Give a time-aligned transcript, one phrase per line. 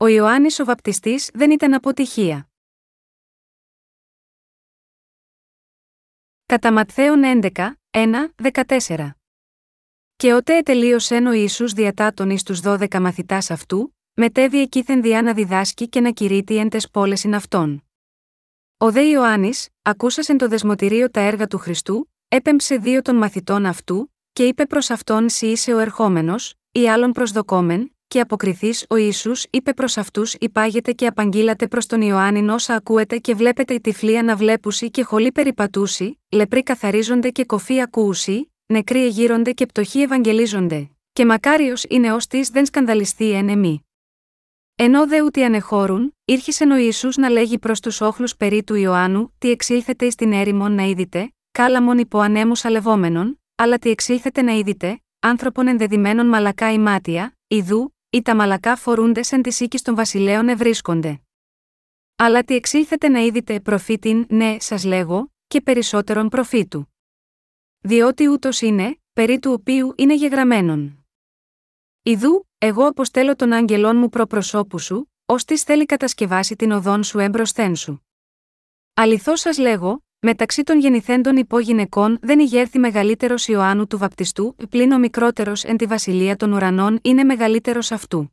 [0.00, 2.48] ο Ιωάννης ο βαπτιστής δεν ήταν αποτυχία.
[6.46, 7.22] Κατά Ματθαίον
[7.54, 9.10] 11, 1, 14.
[10.16, 15.34] Και ότε ετελείωσεν ο Ιησούς διατάτων εις τους δώδεκα μαθητάς αυτού, μετέβη εκείθεν διά να
[15.34, 17.84] διδάσκει και να κηρύττει εν τες πόλες αυτών.
[18.76, 24.14] Ο δε Ιωάννης, ακούσασεν το δεσμοτηρίο τα έργα του Χριστού, έπεμψε δύο των μαθητών αυτού,
[24.32, 29.32] και είπε προς αυτόν Σι είσαι ο ερχόμενος, ή άλλον προσδοκόμεν, και αποκριθείς ο ίσου,
[29.50, 34.18] είπε προς αυτούς: Υπάγεται και απαγγείλατε προς τον Ιωάννη όσα ακούετε και βλέπετε η τυφλή
[34.18, 41.24] αναβλέπουση και χολή περιπατούση, λεπροί καθαρίζονται και κοφοί ακούουσι, νεκροί εγείρονται και πτωχοί ευαγγελίζονται, και
[41.24, 43.82] μακάριος είναι ω της δεν σκανδαλιστεί εν εμεί.
[44.76, 49.34] Ενώ δε ούτε ανεχώρουν, ήρχισε ο Ιησούς να λέγει προς τους όχλους περί του Ιωάννου,
[49.38, 54.52] τι εξήλθετε εις την έρημον να είδητε, κάλαμον υπό ανέμους αλευόμενων, αλλά τι εξήλθετε να
[54.52, 59.94] είδητε, άνθρωπον ενδεδειμένων μαλακά ή μάτια, ιδού, οι τα μαλακά φορούνται σαν τη οίκη των
[59.94, 61.20] βασιλέων ευρίσκονται.
[62.16, 66.92] Αλλά τι εξήλθετε να είδητε προφήτην, ναι, σας λέγω, και περισσότερον προφήτου.
[67.78, 71.06] Διότι ούτως είναι, περί του οποίου είναι γεγραμμένον.
[72.02, 77.76] Ιδού, εγώ αποστέλω τον άγγελόν μου προπροσώπου σου, ώστε θέλει κατασκευάσει την οδόν σου έμπροσθέν
[77.76, 78.06] σου.
[78.94, 84.98] Αληθώς σας λέγω, μεταξύ των γεννηθέντων υπόγυναικών δεν ηγέρθη μεγαλύτερος Ιωάννου του Βαπτιστού, πλην ο
[84.98, 88.32] μικρότερος εν τη βασιλεία των ουρανών είναι μεγαλύτερος αυτού.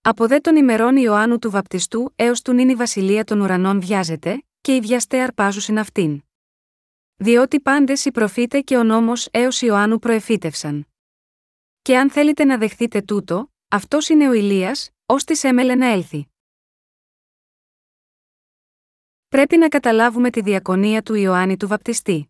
[0.00, 4.44] Από δε των ημερών Ιωάννου του Βαπτιστού έως του νυν η βασιλεία των ουρανών βιάζεται,
[4.60, 6.22] και οι βιαστέ αρπάζουσιν αυτήν.
[7.16, 10.86] Διότι πάντες οι προφήτε και ο νόμος έως Ιωάννου προεφήτευσαν.
[11.82, 16.33] Και αν θέλετε να δεχθείτε τούτο, αυτός είναι ο Ηλίας, ως της έμελε να έλθει.
[19.34, 22.28] Πρέπει να καταλάβουμε τη διακονία του Ιωάννη του Βαπτιστή.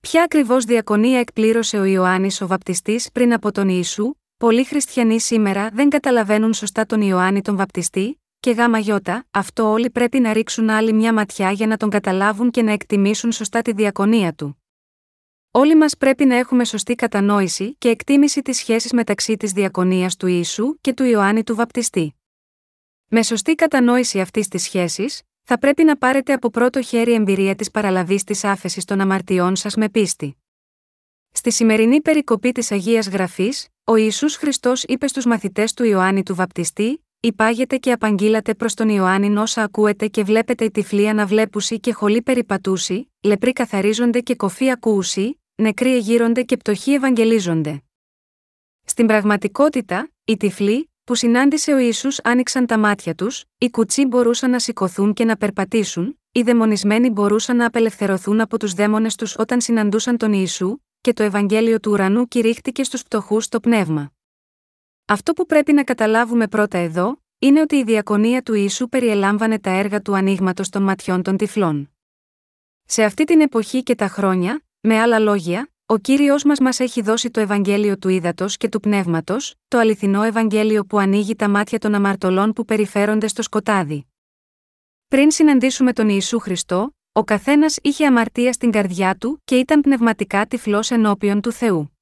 [0.00, 5.70] Ποια ακριβώς διακονία εκπλήρωσε ο Ιωάννης ο Βαπτιστής πριν από τον Ιησού, πολλοί χριστιανοί σήμερα
[5.70, 10.70] δεν καταλαβαίνουν σωστά τον Ιωάννη τον Βαπτιστή, και γάμα γιώτα, αυτό όλοι πρέπει να ρίξουν
[10.70, 14.62] άλλη μια ματιά για να τον καταλάβουν και να εκτιμήσουν σωστά τη διακονία του.
[15.50, 20.26] Όλοι μας πρέπει να έχουμε σωστή κατανόηση και εκτίμηση της σχέσης μεταξύ της διακονίας του
[20.26, 22.14] Ιησού και του Ιωάννη του Βαπτιστή.
[23.08, 27.70] Με σωστή κατανόηση αυτής της σχέσης, θα πρέπει να πάρετε από πρώτο χέρι εμπειρία της
[27.70, 30.36] παραλαβής της άφεσης των αμαρτιών σας με πίστη.
[31.32, 36.34] Στη σημερινή περικοπή της Αγίας Γραφής, ο Ισού Χριστός είπε στους μαθητές του Ιωάννη του
[36.34, 41.92] Βαπτιστή: Υπάγετε και απαγγείλατε προς τον Ιωάννη όσα ακούετε και βλέπετε οι τυφλοί αναβλέπουσι και
[41.92, 47.82] χολοί περιπατούσι, λεπροί καθαρίζονται και κοφοί ακούουσι, νεκροί εγείρονται και πτωχοί ευαγγελίζονται.
[48.84, 54.50] Στην πραγματικότητα, οι τυφλοί, που συνάντησε ο Ισού άνοιξαν τα μάτια τους, οι κουτσοί μπορούσαν
[54.50, 59.60] να σηκωθούν και να περπατήσουν, οι δαιμονισμένοι μπορούσαν να απελευθερωθούν από τους δαίμονες τους όταν
[59.60, 64.12] συναντούσαν τον Ιησού, και το Ευαγγέλιο του ουρανού κηρύχτηκε στους πτωχού στο πνεύμα.
[65.04, 69.70] Αυτό που πρέπει να καταλάβουμε πρώτα εδώ, είναι ότι η διακονία του Ιησού περιελάμβανε τα
[69.70, 71.90] έργα του ανοίγματος των ματιών των τυφλών.
[72.84, 77.02] Σε αυτή την εποχή και τα χρόνια, με άλλα λόγια, ο κύριος μας μας έχει
[77.02, 81.78] δώσει το Ευαγγέλιο του ύδατο και του πνεύματος, το αληθινό Ευαγγέλιο που ανοίγει τα μάτια
[81.78, 84.06] των αμαρτωλών που περιφέρονται στο σκοτάδι.
[85.08, 90.46] Πριν συναντήσουμε τον Ιησού Χριστό, ο καθένας είχε αμαρτία στην καρδιά του και ήταν πνευματικά
[90.46, 91.98] τυφλός ενώπιον του Θεού.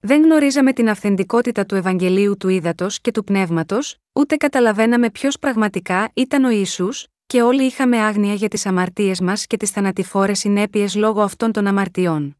[0.00, 6.10] Δεν γνωρίζαμε την αυθεντικότητα του Ευαγγελίου του ύδατο και του πνεύματος, ούτε καταλαβαίναμε ποιος πραγματικά
[6.14, 10.94] ήταν ο Ιησούς, και όλοι είχαμε άγνοια για τις αμαρτίες μας και τις θανατηφόρες συνέπειες
[10.94, 12.37] λόγω αυτών των αμαρτιών.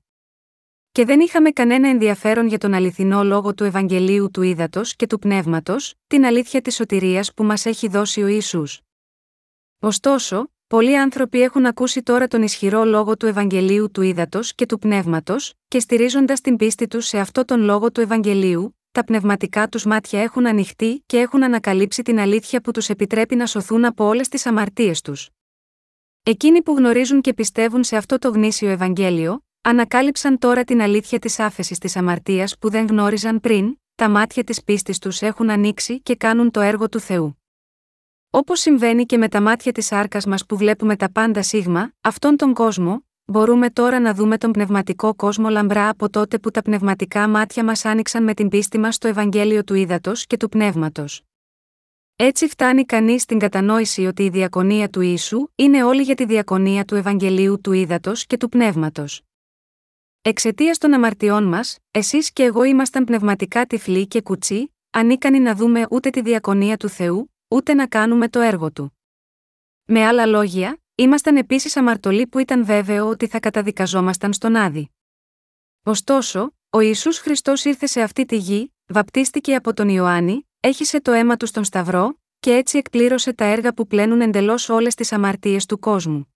[0.98, 5.18] Και δεν είχαμε κανένα ενδιαφέρον για τον αληθινό λόγο του Ευαγγελίου του Ήδατος και του
[5.18, 8.62] Πνεύματος, την αλήθεια της σωτηρίας που μας έχει δώσει ο Ισού.
[9.80, 14.78] Ωστόσο, πολλοί άνθρωποι έχουν ακούσει τώρα τον ισχυρό λόγο του Ευαγγελίου του Ήδατος και του
[14.78, 19.84] Πνεύματος, και στηρίζοντας την πίστη τους σε αυτό τον λόγο του Ευαγγελίου, τα πνευματικά τους
[19.84, 24.28] μάτια έχουν ανοιχτεί και έχουν ανακαλύψει την αλήθεια που τους επιτρέπει να σωθούν από όλες
[24.28, 25.28] τις αμαρτίες τους.
[26.22, 31.38] Εκείνοι που γνωρίζουν και πιστεύουν σε αυτό το γνήσιο Ευαγγέλιο, ανακάλυψαν τώρα την αλήθεια της
[31.38, 36.16] άφεσης της αμαρτίας που δεν γνώριζαν πριν, τα μάτια της πίστης τους έχουν ανοίξει και
[36.16, 37.42] κάνουν το έργο του Θεού.
[38.30, 42.36] Όπως συμβαίνει και με τα μάτια της άρκας μας που βλέπουμε τα πάντα σίγμα, αυτόν
[42.36, 47.28] τον κόσμο, μπορούμε τώρα να δούμε τον πνευματικό κόσμο λαμπρά από τότε που τα πνευματικά
[47.28, 51.22] μάτια μας άνοιξαν με την πίστη μας στο Ευαγγέλιο του Ήδατος και του Πνεύματος.
[52.16, 56.84] Έτσι φτάνει κανείς στην κατανόηση ότι η διακονία του ίσου είναι όλη για τη διακονία
[56.84, 59.22] του Ευαγγελίου του Ήδατος και του Πνεύματος.
[60.28, 65.86] Εξαιτίας των αμαρτιών μας, εσείς και εγώ ήμασταν πνευματικά τυφλοί και κουτσί, ανίκανοι να δούμε
[65.90, 68.98] ούτε τη διακονία του Θεού, ούτε να κάνουμε το έργο του.
[69.84, 74.90] Με άλλα λόγια, ήμασταν επίσης αμαρτωλοί που ήταν βέβαιο ότι θα καταδικαζόμασταν στον Άδη.
[75.82, 81.12] Ωστόσο, ο Ιησούς Χριστός ήρθε σε αυτή τη γη, βαπτίστηκε από τον Ιωάννη, έχισε το
[81.12, 85.66] αίμα του στον Σταυρό, και έτσι εκπλήρωσε τα έργα που πλένουν εντελώς όλες τις αμαρτίες
[85.66, 86.34] του κόσμου.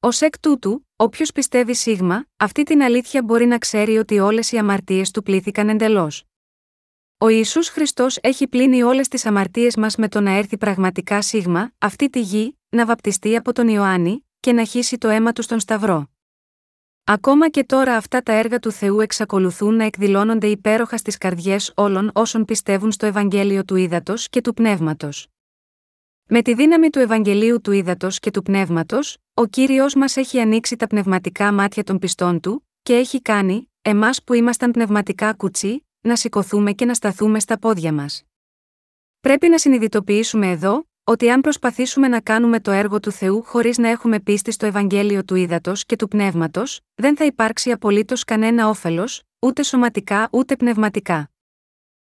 [0.00, 4.58] Ω εκ τούτου, όποιος πιστεύει σίγμα, αυτή την αλήθεια μπορεί να ξέρει ότι όλες οι
[4.58, 6.24] αμαρτίες του πλήθηκαν εντελώς.
[7.18, 11.72] Ο Ισού Χριστός έχει πλύνει όλες τις αμαρτίες μας με το να έρθει πραγματικά σίγμα,
[11.78, 15.60] αυτή τη γη, να βαπτιστεί από τον Ιωάννη, και να χύσει το αίμα του στον
[15.60, 16.10] Σταυρό.
[17.04, 22.10] Ακόμα και τώρα αυτά τα έργα του Θεού εξακολουθούν να εκδηλώνονται υπέροχα στις καρδιές όλων
[22.14, 25.28] όσων πιστεύουν στο Ευαγγέλιο του Ήδατος και του Πνεύματος.
[26.28, 30.76] Με τη δύναμη του Ευαγγελίου του Ήδατος και του Πνεύματος, ο κύριος μας έχει ανοίξει
[30.76, 36.16] τα πνευματικά μάτια των πιστών του, και έχει κάνει, εμάς που ήμασταν πνευματικά κουτσί, να
[36.16, 38.22] σηκωθούμε και να σταθούμε στα πόδια μας.
[39.20, 43.88] Πρέπει να συνειδητοποιήσουμε εδώ, ότι αν προσπαθήσουμε να κάνουμε το έργο του Θεού χωρίς να
[43.88, 49.22] έχουμε πίστη στο Ευαγγέλιο του Ήδατος και του Πνεύματος, δεν θα υπάρξει απολύτως κανένα όφελος,
[49.38, 51.30] ούτε σωματικά ούτε πνευματικά.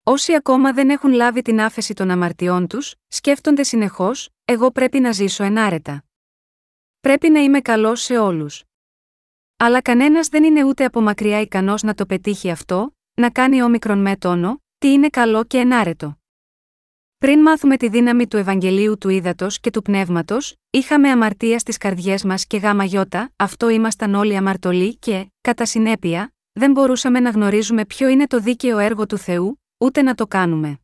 [0.10, 5.12] Όσοι ακόμα δεν έχουν λάβει την άφεση των αμαρτιών τους, σκέφτονται συνεχώς: Εγώ πρέπει να
[5.12, 6.04] ζήσω ενάρετα.
[7.00, 8.64] Πρέπει να είμαι καλός σε όλους.
[9.58, 14.02] Αλλά κανένας δεν είναι ούτε από μακριά ικανός να το πετύχει αυτό, να κάνει όμικρον
[14.02, 16.20] με τόνο, τι είναι καλό και ενάρετο.
[17.18, 22.24] Πριν μάθουμε τη δύναμη του Ευαγγελίου του Ήδατος και του Πνεύματος, είχαμε αμαρτία στις καρδιές
[22.24, 27.86] μας και γάμα γιώτα, αυτό ήμασταν όλοι αμαρτωλοί και, κατά συνέπεια, δεν μπορούσαμε να γνωρίζουμε
[27.86, 30.80] ποιο είναι το δίκαιο έργο του Θεού, ούτε να το κάνουμε.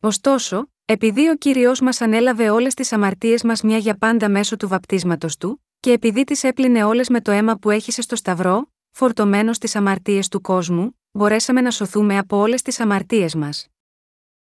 [0.00, 4.68] Ωστόσο, επειδή ο κύριος μας ανέλαβε όλες τις αμαρτίες μας μια για πάντα μέσω του
[4.68, 9.56] βαπτίσματος του, και επειδή τις έπλυνε όλες με το αίμα που έχησε στο Σταυρό, φορτωμένος
[9.56, 13.66] στις αμαρτίες του κόσμου, μπορέσαμε να σωθούμε από όλες τις αμαρτίες μας.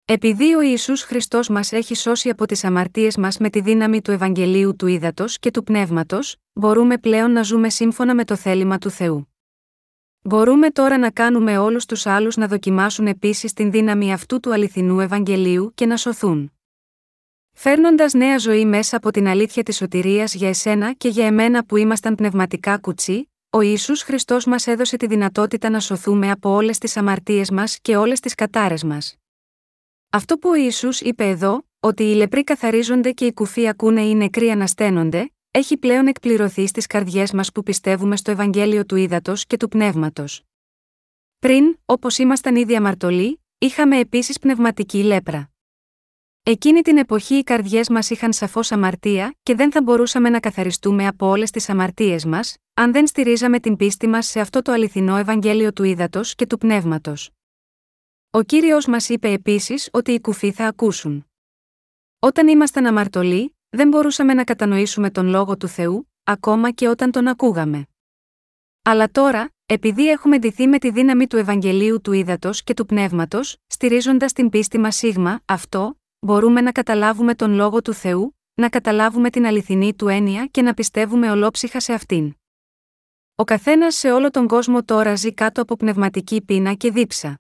[0.06, 4.12] Επειδή ο Ιησούς Χριστός μας έχει σώσει από τις αμαρτίες μας με τη δύναμη του
[4.12, 8.90] Ευαγγελίου του Ήδατος και του Πνεύματος, μπορούμε πλέον να ζούμε σύμφωνα με το θέλημα του
[8.90, 9.35] Θεού.
[10.28, 15.00] Μπορούμε τώρα να κάνουμε όλους τους άλλους να δοκιμάσουν επίσης την δύναμη αυτού του αληθινού
[15.00, 16.52] Ευαγγελίου και να σωθούν.
[17.54, 21.78] Φέρνοντας νέα ζωή μέσα από την αλήθεια της σωτηρίας για εσένα και για εμένα που
[21.78, 26.98] ήμασταν πνευματικά κουτσί, ο Ιησούς Χριστός μας έδωσε τη δυνατότητα να σωθούμε από όλες τις
[26.98, 29.16] αμαρτίες μας και όλες τις κατάρες μας.
[30.10, 34.10] Αυτό που ο Ισού είπε εδώ, ότι οι λεπροί καθαρίζονται και οι κουφοί ακούνε ή
[34.10, 39.46] οι νεκροί ανασταίνονται, έχει πλέον εκπληρωθεί στις καρδιές μας που πιστεύουμε στο Ευαγγέλιο του Ήδατος
[39.46, 40.42] και του Πνεύματος.
[41.40, 45.52] Πριν, όπως ήμασταν ήδη αμαρτωλοί, είχαμε επίσης πνευματική λέπρα.
[46.44, 51.08] Εκείνη την εποχή οι καρδιές μας είχαν σαφώς αμαρτία και δεν θα μπορούσαμε να καθαριστούμε
[51.08, 55.18] από όλες τις αμαρτίες μας, αν δεν στηρίζαμε την πίστη μας σε αυτό το αληθινό
[55.18, 57.32] Ευαγγέλιο του Ήδατος και του Πνεύματος.
[58.30, 61.26] Ο κύριος μας είπε επίσης ότι οι κουφοί θα ακούσουν.
[62.20, 67.28] Όταν ήμασταν αμαρτωλοί, δεν μπορούσαμε να κατανοήσουμε τον λόγο του Θεού, ακόμα και όταν τον
[67.28, 67.88] ακούγαμε.
[68.82, 73.58] Αλλά τώρα, επειδή έχουμε ντυθεί με τη δύναμη του Ευαγγελίου του Ήδατος και του Πνεύματος,
[73.68, 79.30] στηρίζοντας την πίστη μας σίγμα, αυτό, μπορούμε να καταλάβουμε τον λόγο του Θεού, να καταλάβουμε
[79.30, 82.34] την αληθινή του έννοια και να πιστεύουμε ολόψυχα σε αυτήν.
[83.36, 87.40] Ο καθένας σε όλο τον κόσμο τώρα ζει κάτω από πνευματική πείνα και δίψα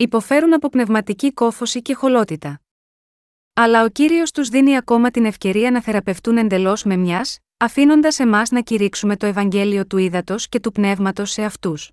[0.00, 2.60] υποφέρουν από πνευματική κόφωση και χολότητα.
[3.60, 8.50] Αλλά ο κύριος τους δίνει ακόμα την ευκαιρία να θεραπευτούν εντελώς με μιας, αφήνοντας εμάς
[8.50, 11.90] να κηρύξουμε το Ευαγγέλιο του ύδατο και του πνεύματος σε αυτούς.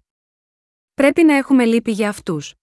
[0.94, 2.54] Πρέπει να έχουμε λύπη για αυτούς.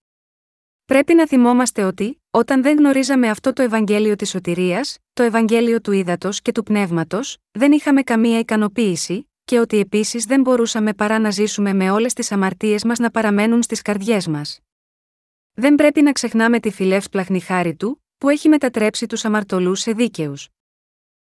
[0.84, 5.92] Πρέπει να θυμόμαστε ότι, όταν δεν γνωρίζαμε αυτό το Ευαγγέλιο της σωτηρίας, το Ευαγγέλιο του
[5.92, 11.30] ύδατο και του πνεύματος, δεν είχαμε καμία ικανοποίηση, και ότι επίσης δεν μπορούσαμε παρά να
[11.30, 14.60] ζήσουμε με όλες τις αμαρτίες μας να παραμένουν στις καρδιές μας.
[15.52, 20.48] Δεν πρέπει να ξεχνάμε τη φιλεύσπλαχνη χάρη του, που έχει μετατρέψει τους αμαρτωλούς σε δίκαιους.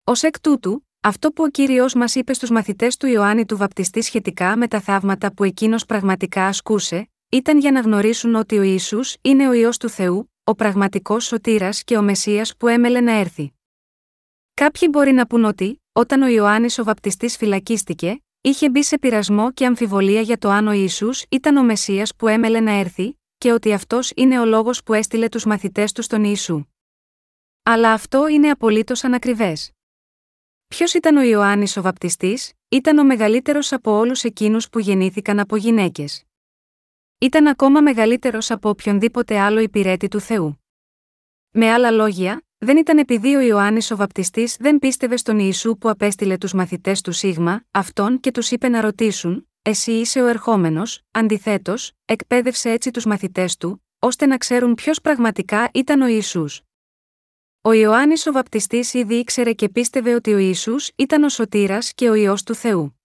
[0.05, 4.03] Ω εκ τούτου, αυτό που ο κύριος μας είπε στους μαθητές του Ιωάννη του Βαπτιστή
[4.03, 9.01] σχετικά με τα θαύματα που εκείνος πραγματικά ασκούσε, ήταν για να γνωρίσουν ότι ο Ισού
[9.21, 13.53] είναι ο ιό του Θεού, ο πραγματικός σωτήρας και ο Μεσία που έμελε να έρθει.
[14.55, 19.53] Κάποιοι μπορεί να πούν ότι, όταν ο Ιωάννης ο Βαπτιστής φυλακίστηκε, είχε μπει σε πειρασμό
[19.53, 23.53] και αμφιβολία για το αν ο Ιησούς ήταν ο Μεσσίας που έμελε να έρθει, και
[23.53, 26.65] ότι αυτός είναι ο λόγος που έστειλε τους μαθητές του στον Ιησού.
[27.67, 29.71] Αλλά αυτό είναι απολύτως ανακριβές.
[30.69, 35.57] Ποιος ήταν ο Ιωάννης ο Βαπτιστής, ήταν ο μεγαλύτερος από όλους εκείνους που γεννήθηκαν από
[35.57, 36.25] γυναίκες.
[37.19, 40.63] Ήταν ακόμα μεγαλύτερος από οποιονδήποτε άλλο υπηρέτη του Θεού.
[41.51, 45.89] Με άλλα λόγια, δεν ήταν επειδή ο Ιωάννης ο Βαπτιστής δεν πίστευε στον Ιησού που
[45.89, 51.01] απέστειλε τους μαθητές του Σίγμα, αυτόν και τους είπε να ρωτήσουν, εσύ είσαι ο ερχόμενος,
[51.11, 56.45] αντιθέτως, εκπαίδευσε έτσι τους μαθητές του, ώστε να ξέρουν ποιος πραγματικά ήταν ο Ισού.
[57.67, 62.09] Ο Ιωάννης ο Βαπτιστής ήδη ήξερε και πίστευε ότι ο Ισού ήταν ο σωτήρας και
[62.09, 63.01] ο ιό του Θεού.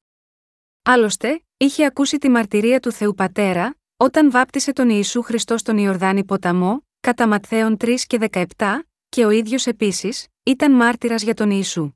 [0.83, 6.23] Άλλωστε, είχε ακούσει τη μαρτυρία του Θεού Πατέρα, όταν βάπτισε τον Ιησού Χριστό στον Ιορδάνη
[6.23, 11.91] ποταμό, κατά Ματθαίον 3 και 17, και ο ίδιος επίσης, ήταν μάρτυρας για τον Ιησού.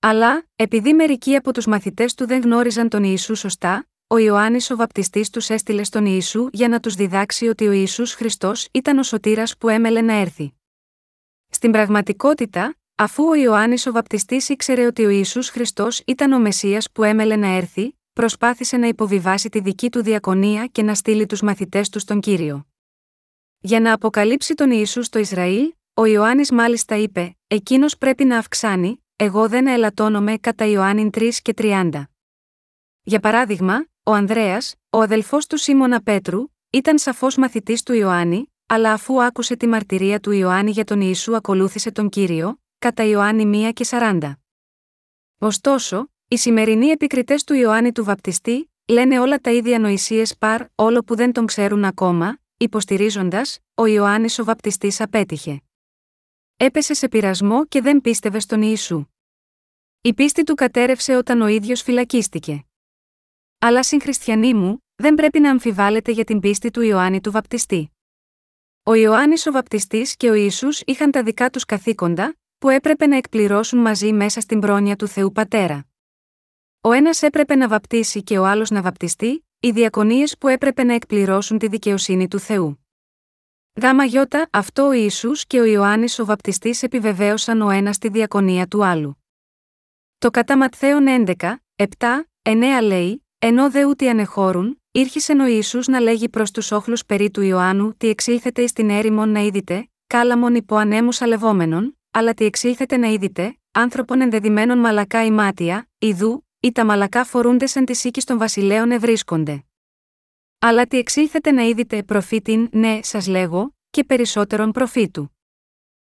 [0.00, 4.76] Αλλά, επειδή μερικοί από τους μαθητές του δεν γνώριζαν τον Ιησού σωστά, ο Ιωάννης ο
[4.76, 9.02] βαπτιστής τους έστειλε στον Ιησού για να τους διδάξει ότι ο Ιησούς Χριστός ήταν ο
[9.02, 10.54] σωτήρας που έμελε να έρθει.
[11.50, 16.90] Στην πραγματικότητα, αφού ο Ιωάννης ο βαπτιστής ήξερε ότι ο Ιησούς Χριστός ήταν ο Μεσσίας
[16.92, 21.40] που έμελε να έρθει, προσπάθησε να υποβιβάσει τη δική του διακονία και να στείλει τους
[21.42, 22.66] μαθητές του στον κύριο.
[23.58, 29.04] Για να αποκαλύψει τον Ιησούς στο Ισραήλ, ο Ιωάννης μάλιστα είπε: Εκείνος πρέπει να αυξάνει,
[29.16, 32.02] εγώ δεν ελαττώνομαι κατά Ιωάννη 3 και 30.
[33.02, 38.92] Για παράδειγμα, ο Ανδρέας, ο αδελφός του Σίμωνα Πέτρου, ήταν σαφώς μαθητής του Ιωάννη, αλλά
[38.92, 43.72] αφού άκουσε τη μαρτυρία του Ιωάννη για τον Ιησού ακολούθησε τον κύριο, κατά Ιωάννη 1
[43.72, 44.32] και 40.
[45.38, 51.02] Ωστόσο, οι σημερινοί επικριτές του Ιωάννη του Βαπτιστή, λένε όλα τα ίδια νοησίες παρ, όλο
[51.02, 55.62] που δεν τον ξέρουν ακόμα, υποστηρίζοντας, ο Ιωάννης ο Βαπτιστής απέτυχε.
[56.56, 59.04] Έπεσε σε πειρασμό και δεν πίστευε στον Ιησού.
[60.00, 62.64] Η πίστη του κατέρευσε όταν ο ίδιος φυλακίστηκε.
[63.58, 67.90] Αλλά συγχριστιανοί μου, δεν πρέπει να αμφιβάλλετε για την πίστη του Ιωάννη του Βαπτιστή.
[68.82, 73.16] Ο Ιωάννης ο Βαπτιστής και ο Ιησούς είχαν τα δικά τους καθήκοντα, που έπρεπε να
[73.16, 75.86] εκπληρώσουν μαζί μέσα στην πρόνοια του Θεού Πατέρα.
[76.80, 80.94] Ο ένας έπρεπε να βαπτίσει και ο άλλος να βαπτιστεί, οι διακονίες που έπρεπε να
[80.94, 82.86] εκπληρώσουν τη δικαιοσύνη του Θεού.
[83.82, 88.66] Γάμα γιώτα, αυτό ο Ισού και ο Ιωάννης ο βαπτιστής επιβεβαίωσαν ο ένας τη διακονία
[88.66, 89.24] του άλλου.
[90.18, 91.34] Το κατά Ματθαίον 11,
[91.76, 91.86] 7,
[92.42, 97.30] 9 λέει, ενώ δε ούτε ανεχώρουν, Ήρχισε ο Ιησούς να λέγει προς τους όχλους περί
[97.30, 102.44] του Ιωάννου τι εξήλθετε εις την έρημον να είδητε, κάλαμον υπό ανέμους αλευόμενων, αλλά τι
[102.44, 108.22] εξήλθετε να είδητε, άνθρωπον ενδεδειμένων μαλακά ημάτια, ιδού, ή τα μαλακά φορούνται σαν τη οίκη
[108.22, 109.64] των βασιλέων ευρίσκονται.
[110.58, 115.36] Αλλά τι εξήλθετε να είδητε προφήτην, ναι, σας λέγω, και περισσότερον προφήτου.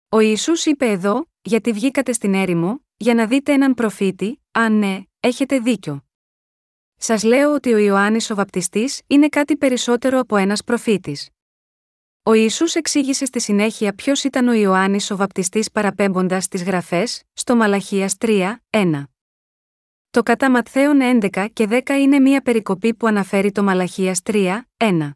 [0.09, 5.01] Ο Ιησούς είπε εδώ, γιατί βγήκατε στην έρημο, για να δείτε έναν προφήτη, αν ναι,
[5.19, 6.04] έχετε δίκιο.
[6.97, 11.29] Σας λέω ότι ο Ιωάννης ο Βαπτιστής είναι κάτι περισσότερο από ένας προφήτης.
[12.23, 17.55] Ο Ιησούς εξήγησε στη συνέχεια ποιος ήταν ο Ιωάννης ο Βαπτιστής παραπέμποντας τις γραφές, στο
[17.55, 19.03] Μαλαχίας 3, 1.
[20.09, 25.11] Το κατά Ματθαίον 11 και 10 είναι μία περικοπή που αναφέρει το Μαλαχίας 3, 1.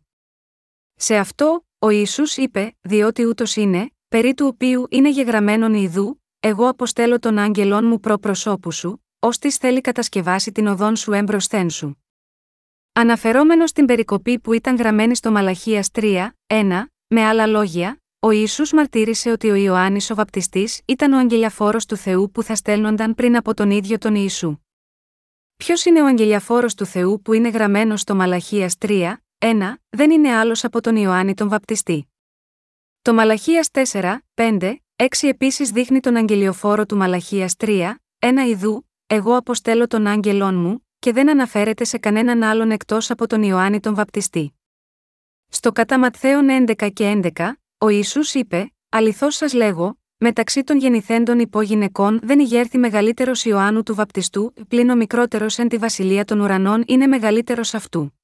[0.95, 6.67] Σε αυτό, ο Ιησούς είπε, διότι ούτως είναι, περί του οποίου είναι γεγραμμένον ιδού, εγώ
[6.67, 12.03] αποστέλω τον άγγελόν μου προ προσώπου σου, ώστις θέλει κατασκευάσει την οδόν σου έμπροσθέν σου.
[12.93, 18.73] Αναφερόμενος στην περικοπή που ήταν γραμμένη στο Μαλαχίας 3, 1, με άλλα λόγια, ο Ιησούς
[18.73, 23.35] μαρτύρησε ότι ο Ιωάννης ο Βαπτιστής ήταν ο αγγελιαφόρος του Θεού που θα στέλνονταν πριν
[23.35, 24.57] από τον ίδιο τον Ιησού.
[25.57, 30.35] Ποιος είναι ο αγγελιαφόρος του Θεού που είναι γραμμένο στο Μαλαχίας 3, 1, δεν είναι
[30.35, 32.13] άλλος από τον Ιωάννη τον Βαπτιστή.
[33.01, 39.35] Το Μαλαχίας 4, 5, 6 επίσης δείχνει τον αγγελιοφόρο του Μαλαχίας 3, 1 Ιδού, εγώ
[39.35, 43.95] αποστέλω τον άγγελόν μου, και δεν αναφέρεται σε κανέναν άλλον εκτός από τον Ιωάννη τον
[43.95, 44.53] Βαπτιστή.
[45.47, 51.39] Στο κατά Ματθαίον 11 και 11, ο Ισού είπε: Αληθώς σας λέγω, μεταξύ των γεννηθέντων
[51.39, 56.83] υπόγυναικών δεν ηγέρθη μεγαλύτερος Ιωάννου του Βαπτιστού, πλην ο μικρότερος εν τη βασιλεία των ουρανών
[56.87, 58.19] είναι μεγαλύτερος αυτού.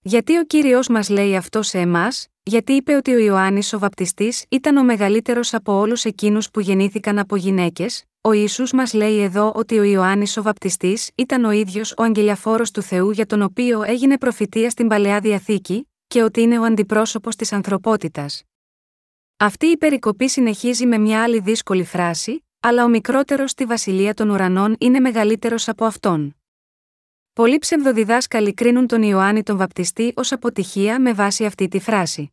[0.00, 4.44] Γιατί ο κύριος μας λέει αυτό σε εμάς, γιατί είπε ότι ο Ιωάννης ο Βαπτιστής
[4.48, 9.52] ήταν ο μεγαλύτερος από όλους εκείνους που γεννήθηκαν από γυναίκες, ο Ισού μας λέει εδώ
[9.54, 13.82] ότι ο Ιωάννης ο Βαπτιστής ήταν ο ίδιος ο αγγελιαφόρος του Θεού για τον οποίο
[13.82, 18.42] έγινε προφητεία στην παλαιά διαθήκη, και ότι είναι ο αντιπρόσωπος της ανθρωπότητας.
[19.36, 24.30] Αυτή η περικοπή συνεχίζει με μια άλλη δύσκολη φράση, αλλά ο μικρότερος στη βασιλεία των
[24.30, 26.36] ουρανών είναι μεγαλύτερος από αυτόν.
[27.32, 32.32] Πολλοί ψευδοδιδάσκαλοι κρίνουν τον Ιωάννη τον Βαπτιστή ως αποτυχία με βάση αυτή τη φράση.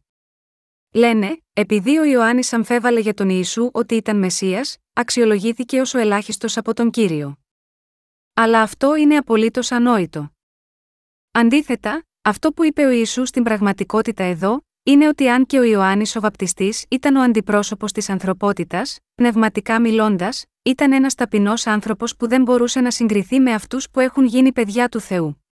[0.96, 4.62] Λένε, επειδή ο Ιωάννης αμφέβαλε για τον Ιησού ότι ήταν Μεσία,
[4.94, 7.38] αξιολογήθηκε ως ο ελάχιστος από τον κύριο.
[8.34, 10.32] Αλλά αυτό είναι απολύτως ανόητο.
[11.32, 16.16] Αντίθετα, αυτό που είπε ο Ιησούς στην πραγματικότητα εδώ, είναι ότι αν και ο Ιωάννης
[16.16, 22.42] ο Βαπτιστής ήταν ο αντιπρόσωπος της ανθρωπότητας, πνευματικά μιλώντας, ήταν ένας ταπεινός άνθρωπος που δεν
[22.42, 25.44] μπορούσε να συγκριθεί με αυτούς που έχουν γίνει παιδιά του Θεού.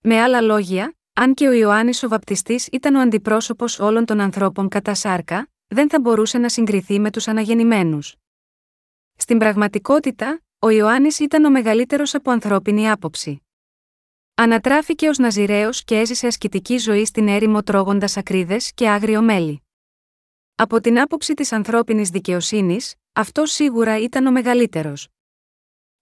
[0.00, 4.68] Με άλλα λόγια, αν και ο Ιωάννης ο Βαπτιστής ήταν ο αντιπρόσωπος όλων των ανθρώπων
[4.68, 8.16] κατά σάρκα, δεν θα μπορούσε να συγκριθεί με τους αναγεννημένους.
[9.16, 13.42] Στην πραγματικότητα, ο Ιωάννης ήταν ο μεγαλύτερος από ανθρώπινη άποψη.
[14.34, 19.62] Ανατράφηκε ως Ναζιραίος και έζησε ασκητική ζωή στην έρημο τρώγοντας ακρίδες και άγριο μέλι.
[20.54, 25.13] Από την άποψη της ανθρώπινης δικαιοσύνης, αυτός σίγουρα ήταν ο μεγαλύτερος.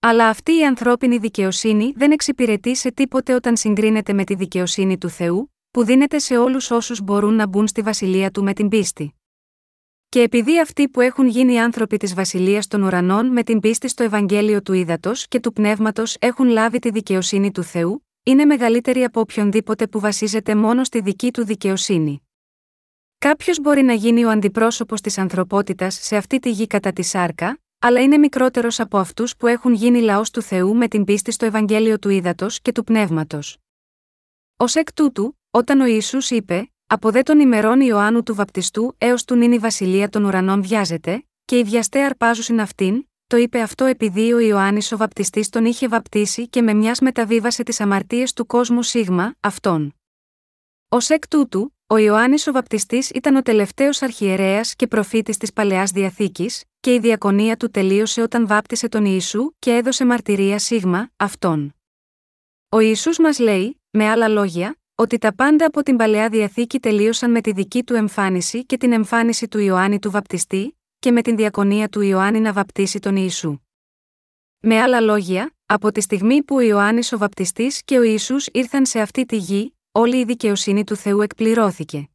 [0.05, 5.09] Αλλά αυτή η ανθρώπινη δικαιοσύνη δεν εξυπηρετεί σε τίποτε όταν συγκρίνεται με τη δικαιοσύνη του
[5.09, 9.15] Θεού, που δίνεται σε όλους όσους μπορούν να μπουν στη βασιλεία του με την πίστη.
[10.09, 14.03] Και επειδή αυτοί που έχουν γίνει άνθρωποι της βασιλείας των ουρανών με την πίστη στο
[14.03, 19.21] Ευαγγέλιο του Ήδατος και του Πνεύματος έχουν λάβει τη δικαιοσύνη του Θεού, είναι μεγαλύτερη από
[19.21, 22.23] οποιονδήποτε που βασίζεται μόνο στη δική του δικαιοσύνη.
[23.19, 27.62] Κάποιος μπορεί να γίνει ο αντιπρόσωπος της ανθρωπότητας σε αυτή τη γη κατά τη σάρκα,
[27.85, 31.47] αλλά είναι μικρότερος από αυτούς που έχουν γίνει λαός του Θεού με την πίστη στο
[31.47, 33.59] Ευαγγέλιο του Ήδατος και του Πνεύματος.
[34.57, 39.25] Ω εκ τούτου, όταν ο Ιησούς είπε, από δε των ημερών Ιωάννου του Βαπτιστού έως
[39.25, 43.85] του νυν η βασιλεία των ουρανών βιάζεται, και οι βιαστέ αρπάζουσιν αυτήν, το είπε αυτό
[43.85, 48.47] επειδή ο Ιωάννης ο Βαπτιστής τον είχε βαπτίσει και με μιας μεταβίβασε τις αμαρτίες του
[48.47, 49.95] κόσμου Σίγμα, αυτόν.
[50.89, 55.91] Ω εκ τούτου, ο Ιωάννης ο Βαπτιστής ήταν ο τελευταίος αρχιερέας και προφήτης της παλαιάς
[55.91, 61.75] διαθήκης, και η διακονία του τελείωσε όταν βάπτισε τον Ιησού και έδωσε μαρτυρία Σίγμα, αυτόν.
[62.69, 67.31] Ο Ιησούς μας λέει, με άλλα λόγια, ότι τα πάντα από την παλαιά διαθήκη τελείωσαν
[67.31, 71.37] με τη δική του εμφάνιση και την εμφάνιση του Ιωάννη του Βαπτιστή, και με την
[71.37, 73.59] διακονία του Ιωάννη να βαπτίσει τον Ιησού.
[74.59, 78.87] Με άλλα λόγια, από τη στιγμή που ο Ιωάννης ο Βαπτιστής και ο Ιησούς ήρθαν
[78.87, 82.09] σε αυτή τη γη, όλη η δικαιοσύνη του Θεού εκπληρώθηκε.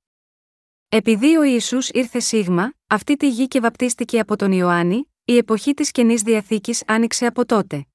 [0.90, 5.74] Επειδή ο Ιησούς ήρθε σίγμα, αυτή τη γη και βαπτίστηκε από τον Ιωάννη, η εποχή
[5.74, 7.86] της Καινής Διαθήκης άνοιξε από τότε.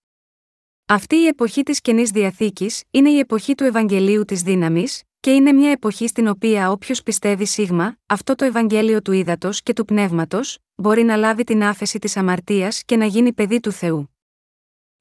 [0.87, 5.53] Αυτή η εποχή της Καινής Διαθήκης είναι η εποχή του Ευαγγελίου της Δύναμης, και είναι
[5.53, 10.59] μια εποχή στην οποία όποιος πιστεύει σίγμα, αυτό το Ευαγγέλιο του ύδατο και του πνεύματος,
[10.75, 14.17] μπορεί να λάβει την άφεση της αμαρτίας και να γίνει παιδί του Θεού.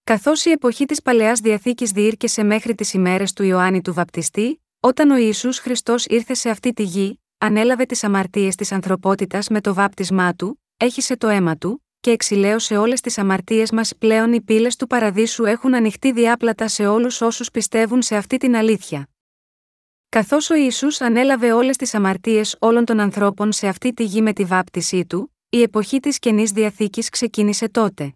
[0.03, 5.09] Καθώς η εποχή της παλαιάς διαθήκης διήρκεσε μέχρι τις ημέρες του Ιωάννη του Βαπτιστή, όταν
[5.09, 9.73] ο Ιησούς Χριστός ήρθε σε αυτή τη γη, ανέλαβε τις αμαρτίες της ανθρωπότητας με το
[9.73, 14.75] βάπτισμά του, έχισε το αίμα του, και εξηλαίωσε όλες τις αμαρτίες μας πλέον οι πύλες
[14.75, 19.09] του παραδείσου έχουν ανοιχτεί διάπλατα σε όλους όσους πιστεύουν σε αυτή την αλήθεια.
[20.09, 24.33] Καθώς ο Ιησούς ανέλαβε όλες τις αμαρτίες όλων των ανθρώπων σε αυτή τη γη με
[24.33, 28.15] τη βάπτισή του, η εποχή της καινής διαθήκης ξεκίνησε τότε.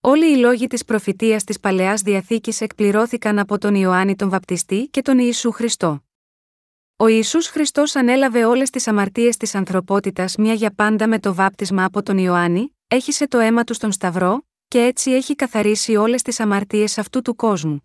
[0.00, 5.02] Όλοι οι λόγοι της προφητείας της παλαιάς διαθήκης εκπληρώθηκαν από τον Ιωάννη τον Βαπτιστή και
[5.02, 6.02] τον Ιησού Χριστό.
[7.02, 11.84] Ο Ιησούς Χριστός ανέλαβε όλες τις αμαρτίες της ανθρωπότητας μια για πάντα με το βάπτισμα
[11.84, 16.40] από τον Ιωάννη, έχισε το αίμα του στον Σταυρό, και έτσι έχει καθαρίσει όλες τις
[16.40, 17.82] αμαρτίες αυτού του κόσμου.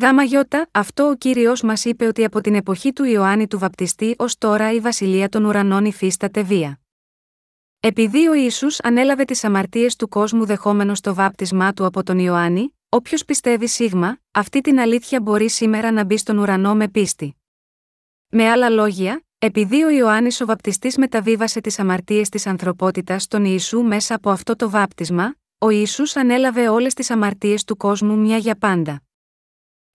[0.00, 4.14] Γάμα γιώτα, αυτό ο κύριος μας είπε ότι από την εποχή του Ιωάννη του Βαπτιστή
[4.18, 6.80] ως τώρα η βασιλεία των ουρανών υφίσταται βία.
[7.80, 12.74] Επειδή ο Ιησούς ανέλαβε τις αμαρτίες του κόσμου δεχόμενος το βάπτισμά του από τον Ιωάννη,
[12.88, 17.37] όποιος πιστεύει σίγμα, αυτή την αλήθεια μπορεί σήμερα να μπει στον ουρανό με πίστη.
[18.30, 23.80] Με άλλα λόγια, επειδή ο Ιωάννης ο Βαπτιστής μεταβίβασε τις αμαρτίες της ανθρωπότητας στον Ιησού
[23.80, 28.56] μέσα από αυτό το βάπτισμα, ο Ιησούς ανέλαβε όλες τις αμαρτίες του κόσμου μια για
[28.58, 29.02] πάντα.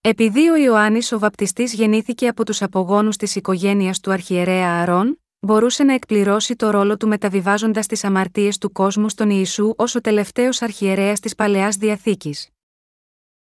[0.02, 5.84] Επειδή ο Ιωάννης ο Βαπτιστής γεννήθηκε από τους απογόνους της οικογένειας του αρχιερέα Αρών, μπορούσε
[5.84, 10.62] να εκπληρώσει το ρόλο του μεταβιβάζοντας τις αμαρτίες του κόσμου στον Ιησού ως ο τελευταίος
[10.62, 12.50] αρχιερέας της παλαιάς διαθήκης.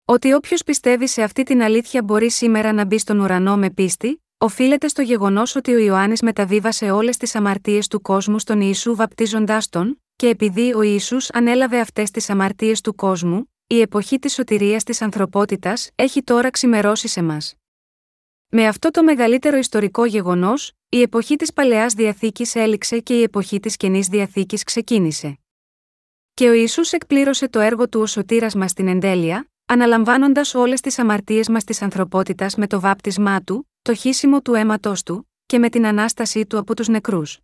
[0.04, 4.22] Ότι όποιος πιστεύει σε αυτή την αλήθεια μπορεί σήμερα να μπει στον ουρανό με πίστη,
[4.38, 9.68] οφείλεται στο γεγονός ότι ο Ιωάννης μεταβίβασε όλες τις αμαρτίες του κόσμου στον Ιησού βαπτίζοντάς
[9.68, 14.84] τον, και επειδή ο Ιησούς ανέλαβε αυτές τις αμαρτίες του κόσμου, η εποχή της σωτηρίας
[14.84, 17.54] της ανθρωπότητας έχει τώρα ξημερώσει σε μας.
[18.48, 23.60] Με αυτό το μεγαλύτερο ιστορικό γεγονός, η εποχή της παλαιάς διαθήκης έληξε και η εποχή
[23.60, 25.38] της καινής διαθήκης ξεκίνησε.
[26.34, 30.98] Και ο Ισού εκπλήρωσε το έργο του ως σωτήρας μας στην εντέλεια, αναλαμβάνοντας όλες τις
[30.98, 35.68] αμαρτίες μας της ανθρωπότητας με το βάπτισμά του, το χύσιμο του αίματό του, και με
[35.68, 37.38] την ανάστασή του από τους νεκρούς.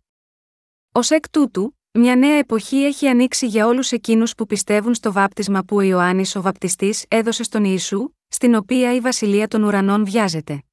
[0.91, 5.63] Ω εκ τούτου, μια νέα εποχή έχει ανοίξει για όλους εκείνους που πιστεύουν στο βάπτισμα
[5.63, 10.63] που ο Ιωάννης ο Βαπτιστής έδωσε στον Ιησού, στην οποία η βασιλεία των ουρανών βιάζεται.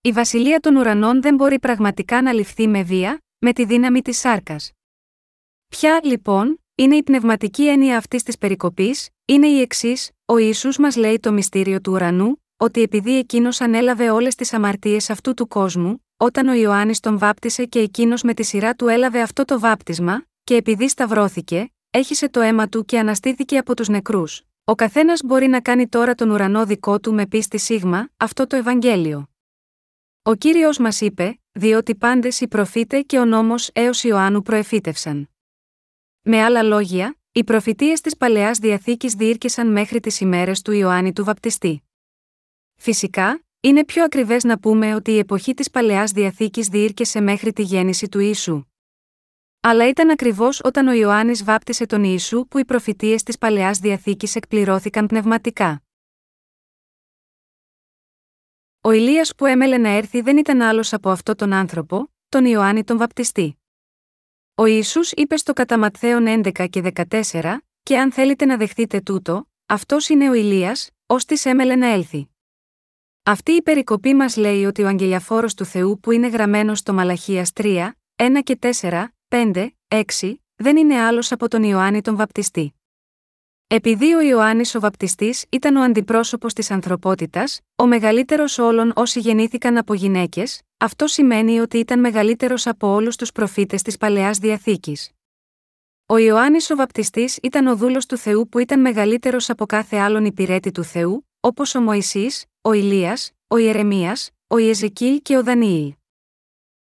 [0.00, 4.18] Η βασιλεία των ουρανών δεν μπορεί πραγματικά να ληφθεί με βία, με τη δύναμη της
[4.18, 4.72] σάρκας.
[5.68, 10.96] Ποια, λοιπόν, είναι η πνευματική έννοια αυτής της περικοπής, είναι η εξής: Ο Ιησούς μας
[10.96, 16.06] λέει το μυστήριο του ουρανού, ότι επειδή εκείνος ανέλαβε όλες τις αμαρτίες αυτού του κόσμου,
[16.16, 20.24] όταν ο Ιωάννης τον βάπτισε και εκείνος με τη σειρά του έλαβε αυτό το βάπτισμα,
[20.44, 24.42] και επειδή σταυρώθηκε, έχισε το αίμα του και αναστήθηκε από τους νεκρούς.
[24.64, 28.56] Ο καθένας μπορεί να κάνει τώρα τον ουρανό δικό του με πίστη σίγμα, αυτό το
[28.56, 29.28] Ευαγγέλιο.
[30.22, 35.30] Ο κύριος μας είπε, διότι πάντες οι προφήτε και ο νόμος έως Ιωάννου προεφήτευσαν.
[36.22, 41.24] Με άλλα λόγια, οι προφητείες της παλαιάς διαθήκης διήρκεσαν μέχρι τις ημέρες του Ιωάννη του
[41.24, 41.82] Βαπτιστή.
[42.84, 47.62] Φυσικά, είναι πιο ακριβές να πούμε ότι η εποχή της παλαιάς διαθήκης διήρκεσε μέχρι τη
[47.62, 48.64] γέννηση του Ιησού.
[49.60, 54.36] Αλλά ήταν ακριβώς όταν ο Ιωάννης βάπτισε τον Ιησού που οι προφητείες της παλαιάς διαθήκης
[54.36, 55.82] εκπληρώθηκαν πνευματικά.
[58.80, 62.84] Ο Ηλίας που έμελε να έρθει δεν ήταν άλλος από αυτό τον άνθρωπο, τον Ιωάννη
[62.84, 63.62] τον Βαπτιστή.
[64.54, 66.92] Ο Ιησούς είπε στο κατά Ματθαίον 11 και
[67.30, 71.86] 14, και αν θέλετε να δεχτείτε τούτο, αυτός είναι ο Ηλίας, ως της έμελε να
[71.86, 72.31] έλθει.
[73.24, 77.50] Αυτή η περικοπή μας λέει ότι ο αγγελιαφόρος του Θεού που είναι γραμμένος στο Μαλαχίας
[77.54, 82.74] 3, 1 και 4, 5, 6, δεν είναι άλλος από τον Ιωάννη τον Βαπτιστή.
[83.66, 89.76] Επειδή ο Ιωάννης ο Βαπτιστής ήταν ο αντιπρόσωπος της ανθρωπότητας, ο μεγαλύτερος όλων όσοι γεννήθηκαν
[89.76, 95.10] από γυναίκες, αυτό σημαίνει ότι ήταν μεγαλύτερος από όλους τους προφήτες της παλαιάς διαθήκης.
[96.06, 100.24] Ο Ιωάννης ο Βαπτιστής ήταν ο δούλος του Θεού που ήταν μεγαλύτερος από κάθε άλλον
[100.24, 105.94] υπηρέτη του Θεού, όπως ο Μωυσής, ο Ηλίας, ο Ιερεμίας, ο Ιεζεκίλ και ο Δανιήλ.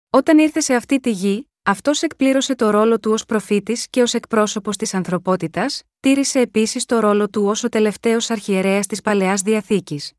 [0.10, 4.14] Όταν ήρθε σε αυτή τη γη, αυτός εκπλήρωσε το ρόλο του ως προφήτης και ως
[4.14, 10.12] εκπρόσωπος της ανθρωπότητας, τήρησε επίσης το ρόλο του ως ο τελευταίος αρχιερέας της παλαιάς διαθήκης.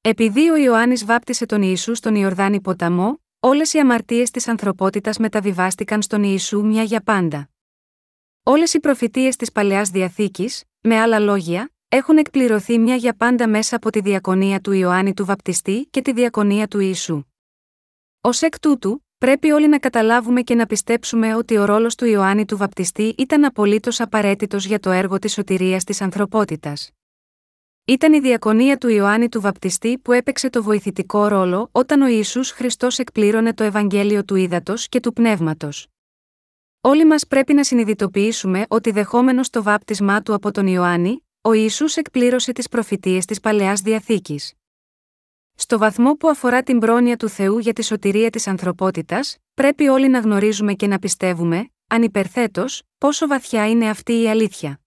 [0.00, 6.02] Επειδή ο Ιωάννης βάπτισε τον Ιησού στον Ιορδάνη ποταμό, όλες οι αμαρτίες της ανθρωπότητας μεταβιβάστηκαν
[6.02, 7.50] στον Ιησού μια για πάντα.
[8.42, 13.76] Όλες οι προφητείες της παλαιάς διαθήκης, με άλλα λόγια, έχουν εκπληρωθεί μια για πάντα μέσα
[13.76, 17.22] από τη διακονία του Ιωάννη του Βαπτιστή και τη διακονία του Ιησού.
[18.20, 22.44] Ω εκ τούτου, πρέπει όλοι να καταλάβουμε και να πιστέψουμε ότι ο ρόλος του Ιωάννη
[22.44, 26.90] του Βαπτιστή ήταν απολύτως απαραίτητος για το έργο της σωτηρίας της ανθρωπότητας.
[27.84, 32.44] Ήταν η διακονία του Ιωάννη του Βαπτιστή που έπαιξε το βοηθητικό ρόλο όταν ο Ισού
[32.44, 35.86] Χριστός εκπλήρωνε το Ευαγγέλιο του Ήδατος και του Πνεύματος.
[36.80, 41.96] Όλοι μας πρέπει να συνειδητοποιήσουμε ότι δεχόμενος το βάπτισμά του από τον Ιωάννη, ο Ιησούς
[41.96, 44.52] εκπλήρωσε τις προφητείες της παλαιάς διαθήκης.
[45.54, 50.08] Στο βαθμό που αφορά την πρόνοια του Θεού για τη σωτηρία της ανθρωπότητας, πρέπει όλοι
[50.08, 52.64] να γνωρίζουμε και να πιστεύουμε, ανυπερθέτω,
[52.98, 54.80] πόσο βαθιά είναι αυτή η αλήθεια.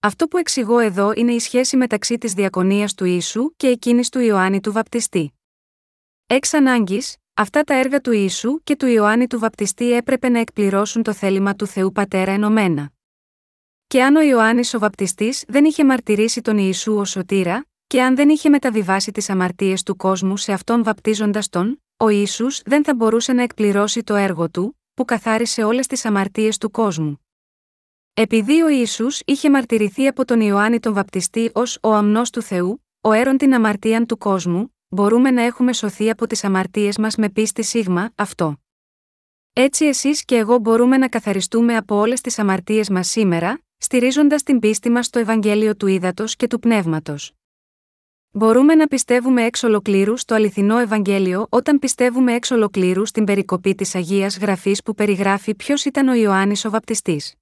[0.00, 4.18] Αυτό που εξηγώ εδώ είναι η σχέση μεταξύ της διακονίας του Ιησού και εκείνης του
[4.18, 5.32] Ιωάννη του Βαπτιστή.
[6.26, 11.02] Εξ ανάγκης, αυτά τα έργα του Ιησού και του Ιωάννη του Βαπτιστή έπρεπε να εκπληρώσουν
[11.02, 12.93] το θέλημα του Θεού Πατέρα ενωμένα.
[13.94, 18.16] Και αν ο Ιωάννης ο Βαπτιστής δεν είχε μαρτυρήσει τον Ιησού ως σωτήρα, και αν
[18.16, 22.94] δεν είχε μεταβιβάσει τις αμαρτίες του κόσμου σε αυτόν βαπτίζοντας τον, ο Ισού δεν θα
[22.94, 27.20] μπορούσε να εκπληρώσει το έργο του, που καθάρισε όλες τις αμαρτίες του κόσμου.
[28.14, 32.84] Επειδή ο Ισού είχε μαρτυρηθεί από τον Ιωάννη τον Βαπτιστή ως ο αμνός του Θεού,
[33.00, 37.28] ο έρον την αμαρτίαν του κόσμου, μπορούμε να έχουμε σωθεί από τις αμαρτίες μας με
[37.28, 38.56] πίστη σίγμα, αυτό.
[39.52, 44.58] Έτσι εσείς και εγώ μπορούμε να καθαριστούμε από όλες τις αμαρτίες μας σήμερα, στηρίζοντας την
[44.58, 47.32] πίστη μας στο Ευαγγέλιο του Ήδατος και του Πνεύματος.
[48.30, 53.94] Μπορούμε να πιστεύουμε εξ ολοκλήρου στο αληθινό Ευαγγέλιο όταν πιστεύουμε εξ ολοκλήρου στην περικοπή της
[53.94, 57.34] Αγίας Γραφής που περιγράφει ποιος ήταν ο Ιωάννης ο Βαπτιστής.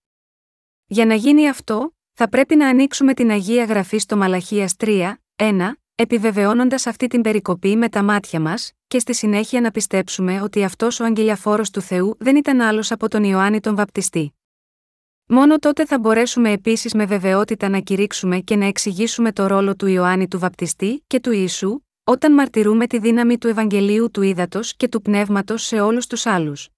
[0.86, 5.72] Για να γίνει αυτό, θα πρέπει να ανοίξουμε την Αγία Γραφή στο Μαλαχίας 3, 1,
[5.94, 11.00] επιβεβαιώνοντας αυτή την περικοπή με τα μάτια μας, και στη συνέχεια να πιστέψουμε ότι αυτός
[11.00, 14.34] ο αγγελιαφόρος του Θεού δεν ήταν άλλος από τον Ιωάννη τον Βαπτιστή.
[15.26, 19.86] Μόνο τότε θα μπορέσουμε επίσης με βεβαιότητα να κηρύξουμε και να εξηγήσουμε το ρόλο του
[19.86, 24.88] Ιωάννη του Βαπτιστή και του Ιησού, όταν μαρτυρούμε τη δύναμη του Ευαγγελίου του Ήδατος και
[24.88, 26.68] του Πνεύματος σε όλους τους άλλους.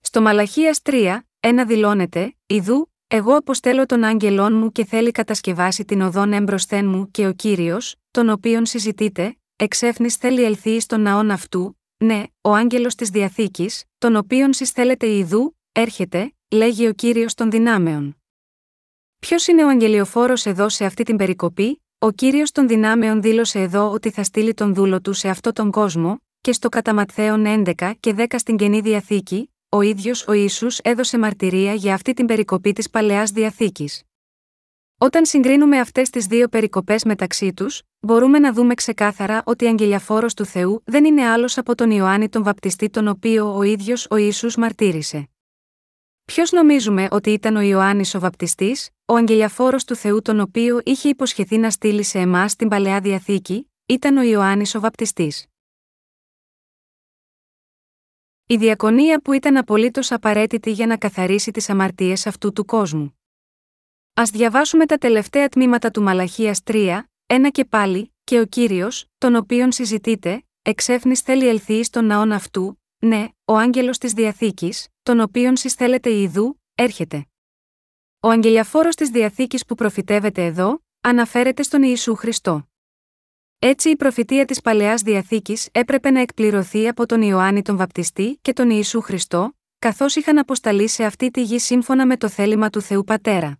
[0.00, 6.00] Στο Μαλαχίας 3, ένα δηλώνεται: Ιδού, εγώ αποστέλω τον άγγελόν μου και θέλει κατασκευάσει την
[6.00, 11.78] οδόν έμπροσθέν μου και ο κύριος, τον οποίον συζητείτε, εξέφνης θέλει ελθεί στον ναόν αυτού,
[11.96, 18.16] ναι, ο άγγελος της διαθήκης, τον οποίον συσθέλετε Ιδού, έρχεται, λέγει ο κύριος των δυνάμεων.
[19.18, 23.90] Ποιος είναι ο αγγελιοφόρος εδώ σε αυτή την περικοπή, ο κύριος των δυνάμεων δήλωσε εδώ
[23.90, 28.14] ότι θα στείλει τον δούλο του σε αυτόν τον κόσμο, και στο κατά 11 και
[28.16, 32.90] 10 στην καινή διαθήκη, ο ίδιος ο Ιησούς έδωσε μαρτυρία για αυτή την περικοπή της
[32.90, 34.02] παλαιάς διαθήκης.
[34.98, 40.44] Όταν συγκρίνουμε αυτές τις δύο περικοπές μεταξύ τους, μπορούμε να δούμε ξεκάθαρα ότι αγγελιαφόρος του
[40.44, 44.56] Θεού δεν είναι άλλος από τον Ιωάννη τον Βαπτιστή, τον οποίο ο ίδιος ο Ιησούς
[44.56, 45.28] μαρτύρησε.
[46.32, 51.08] Ποιος νομίζουμε ότι ήταν ο Ιωάννης ο Βαπτιστής, ο αγγελιαφόρος του Θεού, τον οποίο είχε
[51.08, 55.46] υποσχεθεί να στείλει σε εμάς την παλαιά διαθήκη, ήταν ο Ιωάννης ο Βαπτιστής.
[58.46, 63.18] Η διακονία που ήταν απολύτως απαραίτητη για να καθαρίσει τις αμαρτίες αυτού του κόσμου.
[64.14, 69.34] Α διαβάσουμε τα τελευταία τμήματα του Μαλαχίας 3, ένα και πάλι, και ο κύριος, τον
[69.34, 75.56] οποίον συζητείτε, εξέφνης θέλει ελθείς στον ναόν αυτού, ναι, ο άγγελος της διαθήκης, τον οποίον
[75.56, 77.26] συσθέλετε ιδού, έρχεται.
[78.20, 82.68] Ο αγγελιαφόρος της διαθήκης που προφητεύεται εδώ, αναφέρεται στον Ιησού Χριστό.
[83.58, 88.52] Έτσι η προφητεία της παλαιάς διαθήκης έπρεπε να εκπληρωθεί από τον Ιωάννη τον Βαπτιστή και
[88.52, 92.80] τον Ιησού Χριστό, καθώς είχαν αποσταλεί σε αυτή τη γη σύμφωνα με το θέλημα του
[92.80, 93.58] Θεού Πατέρα.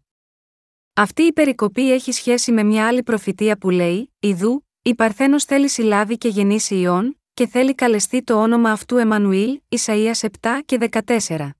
[0.94, 5.68] Αυτή η περικοπή έχει σχέση με μια άλλη προφητεία που λέει: Ιδού, η Παρθένος θέλει
[5.68, 10.28] συλλάβει και γεννήσει ιών, και θέλει καλεστεί το όνομα αυτού Εμμανουήλ, Ισαΐας 7
[10.64, 10.78] και
[11.26, 11.50] 14.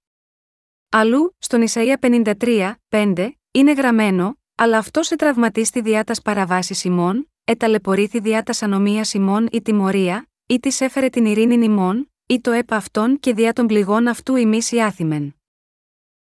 [0.89, 7.31] Αλλού, στον Ισαΐα 53, 5, είναι γραμμένο, αλλά αυτός σε τραυματίστη διά τας παραβάσεις ημών,
[7.45, 12.51] εταλαιπωρήθη διά τας ανομίας ημών ή τιμωρία, ή της έφερε την ειρήνη ημών, ή το
[12.51, 15.37] έπα αυτόν και διά των πληγών αυτού ημείς οι άθυμεν.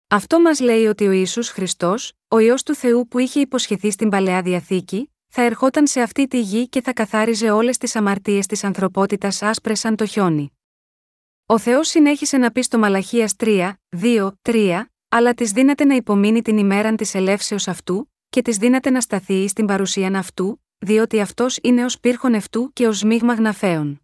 [0.08, 4.08] Αυτό μας λέει ότι ο Ιησούς Χριστός, ο ιό του Θεού που είχε υποσχεθεί στην
[4.08, 8.64] παλαιά διαθήκη, θα ερχόταν σε αυτή τη γη και θα καθάριζε όλες τις αμαρτίες της
[8.64, 10.52] ανθρωπότητας άσπρες σαν το χιόνι.
[11.46, 16.42] Ο Θεός συνέχισε να πει στο Μαλαχίας 3, 2, 3, αλλά της δύναται να υπομείνει
[16.42, 21.58] την ημέραν της ελεύσεως αυτού, και της δύναται να σταθεί στην παρουσίαν αυτού, διότι αυτός
[21.62, 24.00] είναι ως πύρχον αυτού και ως μείγμα γναφέων.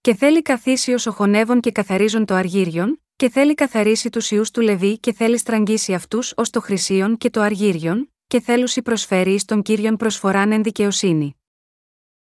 [0.00, 4.60] Και θέλει καθίσει ως οχονεύων και καθαρίζουν το αργύριον, και θέλει καθαρίσει τους ιούς του
[4.60, 9.62] Λεβί και θέλει στραγγίσει αυτούς ως το χρυσίον και το αργύριον, και θέλουσι προσφέρει στον
[9.62, 11.36] κύριον προσφοράν εν δικαιοσύνη.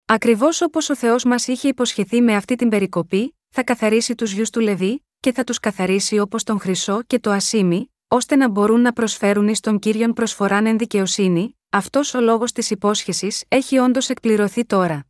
[0.07, 4.51] Ακριβώς όπως ο Θεός μας είχε υποσχεθεί με αυτή την περικοπή, θα καθαρίσει τους γιους
[4.51, 8.81] του Λεβί, και θα τους καθαρίσει όπως τον χρυσό και το ασίμι, ώστε να μπορούν
[8.81, 14.09] να προσφέρουν εις τον κύριον προσφοράν εν δικαιοσύνη, αυτός ο λόγος της υπόσχεσης έχει όντως
[14.09, 15.07] εκπληρωθεί τώρα.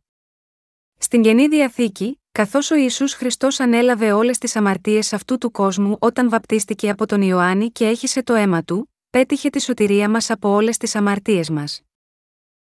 [0.97, 6.29] Στην Γενή Διαθήκη, καθώς ο Ισού Χριστός ανέλαβε όλες τις αμαρτίες αυτού του κόσμου όταν
[6.29, 10.77] βαπτίστηκε από τον Ιωάννη και έχισε το αίμα του, πέτυχε τη σωτηρία μας από όλες
[10.77, 11.81] τις αμαρτίες μας.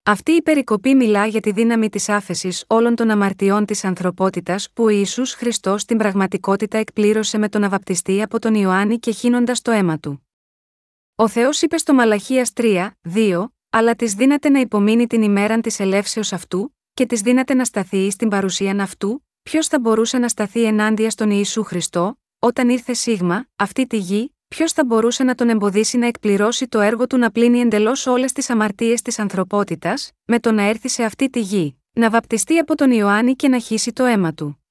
[0.04, 4.84] Αυτή η περικοπή μιλά για τη δύναμη της άφεσης όλων των αμαρτιών της ανθρωπότητας που
[4.84, 9.72] ο Ισού Χριστός στην πραγματικότητα εκπλήρωσε με τον αβαπτιστή από τον Ιωάννη και χύνοντας το
[9.72, 10.28] αίμα του.
[11.16, 15.80] Ο Θεός είπε στο Μαλαχίας 3, 2, αλλά της δύναται να υπομείνει την ημέραν της
[15.80, 20.64] ελεύσεως αυτού, και της δύναται να σταθεί στην παρουσίαν αυτού, ποιος θα μπορούσε να σταθεί
[20.64, 25.50] ενάντια στον Ιησού Χριστό, όταν ήρθε σίγμα, αυτή τη γη, ποιος θα μπορούσε να τον
[25.50, 30.40] εμποδίσει να εκπληρώσει το έργο του να πλύνει εντελώς όλες τις αμαρτίες της ανθρωπότητας, με
[30.40, 33.94] το να έρθει σε αυτή τη γη, να βαπτιστεί από τον Ιωάννη και να χύσει
[33.94, 34.62] το αίμα του.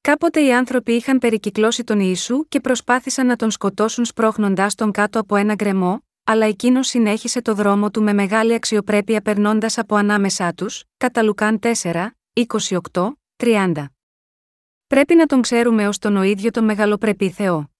[0.00, 5.20] Κάποτε οι άνθρωποι είχαν περικυκλώσει τον Ιησού και προσπάθησαν να τον σκοτώσουν σπρώχνοντάς τον κάτω
[5.20, 10.52] από ένα γκρεμό, αλλά εκείνος συνέχισε το δρόμο του με μεγάλη αξιοπρέπεια περνώντας από ανάμεσά
[10.52, 12.10] τους, κατά Λουκάν 4,
[12.92, 13.84] 28, 30.
[14.86, 17.70] Πρέπει να τον ξέρουμε ως τον ο ίδιο τον μεγαλοπρεπή Θεό.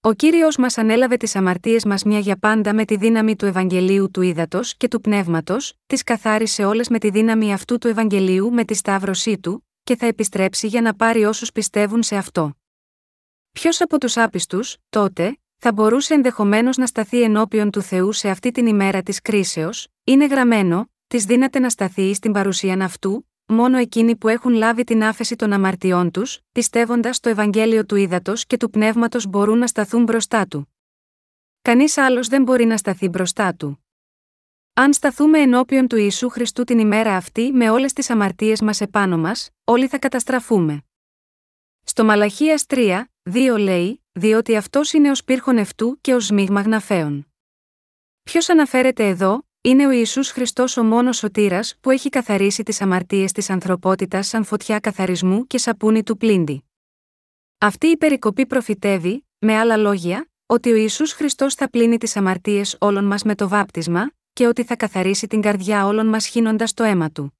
[0.00, 4.10] Ο κύριος μας ανέλαβε τις αμαρτίες μας μια για πάντα με τη δύναμη του Ευαγγελίου
[4.10, 8.64] του Ήδατος και του Πνεύματος, τις καθάρισε όλες με τη δύναμη αυτού του Ευαγγελίου με
[8.64, 12.56] τη σταύρωσή του, και θα επιστρέψει για να πάρει όσους πιστεύουν σε αυτό.
[13.52, 18.50] Ποιος από τους άπιστους, τότε, θα μπορούσε ενδεχομένως να σταθεί ενώπιον του Θεού σε αυτή
[18.50, 24.16] την ημέρα της κρίσεως, είναι γραμμένο, της δύναται να σταθεί στην παρουσίαν αυτού, μόνο εκείνοι
[24.16, 28.70] που έχουν λάβει την άφεση των αμαρτιών τους, πιστεύοντας το Ευαγγέλιο του Ήδατος και του
[28.70, 30.74] Πνεύματος μπορούν να σταθούν μπροστά του.
[31.62, 33.84] Κανείς άλλος δεν μπορεί να σταθεί μπροστά του.
[34.74, 39.18] Αν σταθούμε ενώπιον του Ιησού Χριστού την ημέρα αυτή με όλες τις αμαρτίες μας επάνω
[39.18, 40.84] μας, όλοι θα καταστραφούμε.
[41.82, 47.32] Στο Μαλαχίας 3, 2 λέει, διότι αυτός είναι ω πύρχον αυτού και ω μείγμα γναφέων.
[48.22, 53.32] Ποιος αναφέρεται εδώ, είναι ο Ισού Χριστός ο μόνος σωτήρας που έχει καθαρίσει τις αμαρτίες
[53.32, 56.64] της ανθρωπότητας σαν φωτιά καθαρισμού και σαπούνι του πλύντη.
[57.58, 62.76] Αυτή η περικοπή προφητεύει, με άλλα λόγια, ότι ο Ισού Χριστός θα πλύνει τις αμαρτίες
[62.80, 66.84] όλων μας με το βάπτισμα, και ότι θα καθαρίσει την καρδιά όλων μας χύνοντας το
[66.84, 67.38] αίμα του.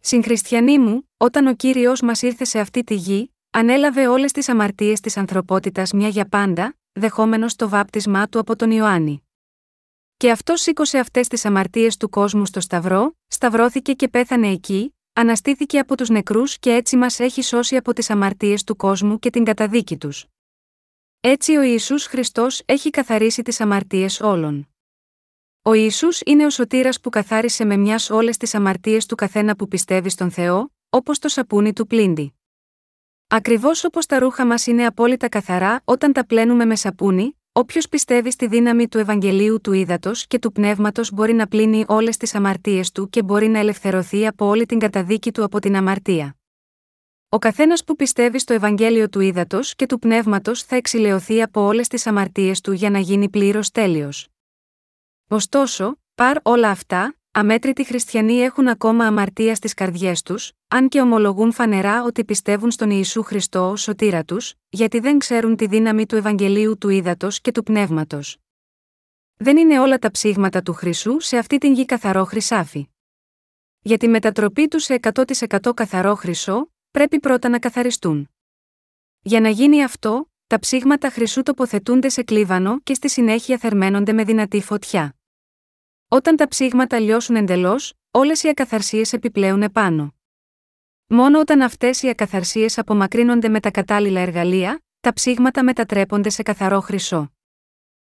[0.00, 5.00] Συγχριστιανοί μου, όταν ο κύριος μας ήρθε σε αυτή τη γη, ανέλαβε όλες τις αμαρτίες
[5.00, 9.25] της ανθρωπότητας μια για πάντα, δεχόμενος το βάπτισμά του από τον Ιωάννη.
[10.18, 15.78] Και αυτό σήκωσε αυτές τις αμαρτίες του κόσμου στο Σταυρό, σταυρώθηκε και πέθανε εκεί, αναστήθηκε
[15.78, 19.44] από τους νεκρούς και έτσι μας έχει σώσει από τις αμαρτίες του κόσμου και την
[19.44, 20.26] καταδίκη τους.
[21.20, 24.68] Έτσι ο Ιησούς Χριστός έχει καθαρίσει τις αμαρτίες όλων.
[25.62, 29.68] Ο Ισού είναι ο σωτήρας που καθάρισε με μιας όλες τις αμαρτίες του καθένα που
[29.68, 32.34] πιστεύει στον Θεό, όπως το σαπούνι του πλύντη.
[33.28, 38.30] Ακριβώς όπως τα ρούχα μας είναι απόλυτα καθαρά όταν τα πλένουμε με σαπούνι, όποιος πιστεύει
[38.30, 42.92] στη δύναμη του Ευαγγελίου του Ήδατος και του Πνεύματος μπορεί να πλύνει όλες τις αμαρτίες
[42.92, 46.36] του και μπορεί να ελευθερωθεί από όλη την καταδίκη του από την αμαρτία.
[47.28, 51.88] Ο καθένας που πιστεύει στο Ευαγγέλιο του Ήδατος και του Πνεύματος θα εξηλαιωθεί από όλες
[51.88, 54.28] τις αμαρτίες του για να γίνει πλήρως τέλειος.
[55.28, 61.52] Ωστόσο, παρ όλα αυτά, αμέτρητοι χριστιανοί έχουν ακόμα αμαρτία στις καρδιές τους, αν και ομολογούν
[61.52, 66.16] φανερά ότι πιστεύουν στον Ιησού Χριστό ως σωτήρα τους, γιατί δεν ξέρουν τη δύναμη του
[66.16, 68.36] Ευαγγελίου του Ήδατος και του Πνεύματος.
[69.36, 72.88] Δεν είναι όλα τα ψήγματα του Χρυσού σε αυτή την γη καθαρό χρυσάφι.
[73.80, 78.30] Για τη μετατροπή του σε 100% καθαρό χρυσό, πρέπει πρώτα να καθαριστούν.
[79.20, 84.24] Για να γίνει αυτό, τα ψήγματα χρυσού τοποθετούνται σε κλίβανο και στη συνέχεια θερμαίνονται με
[84.24, 85.16] δυνατή φωτιά.
[86.08, 90.14] Όταν τα ψήγματα λιώσουν εντελώς, όλες οι ακαθαρσίες επιπλέουν επάνω.
[91.06, 96.80] Μόνο όταν αυτές οι ακαθαρσίες απομακρύνονται με τα κατάλληλα εργαλεία, τα ψήγματα μετατρέπονται σε καθαρό
[96.80, 97.32] χρυσό.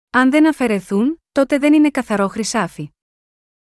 [0.09, 2.91] Αν δεν αφαιρεθούν, τότε δεν είναι καθαρό χρυσάφι.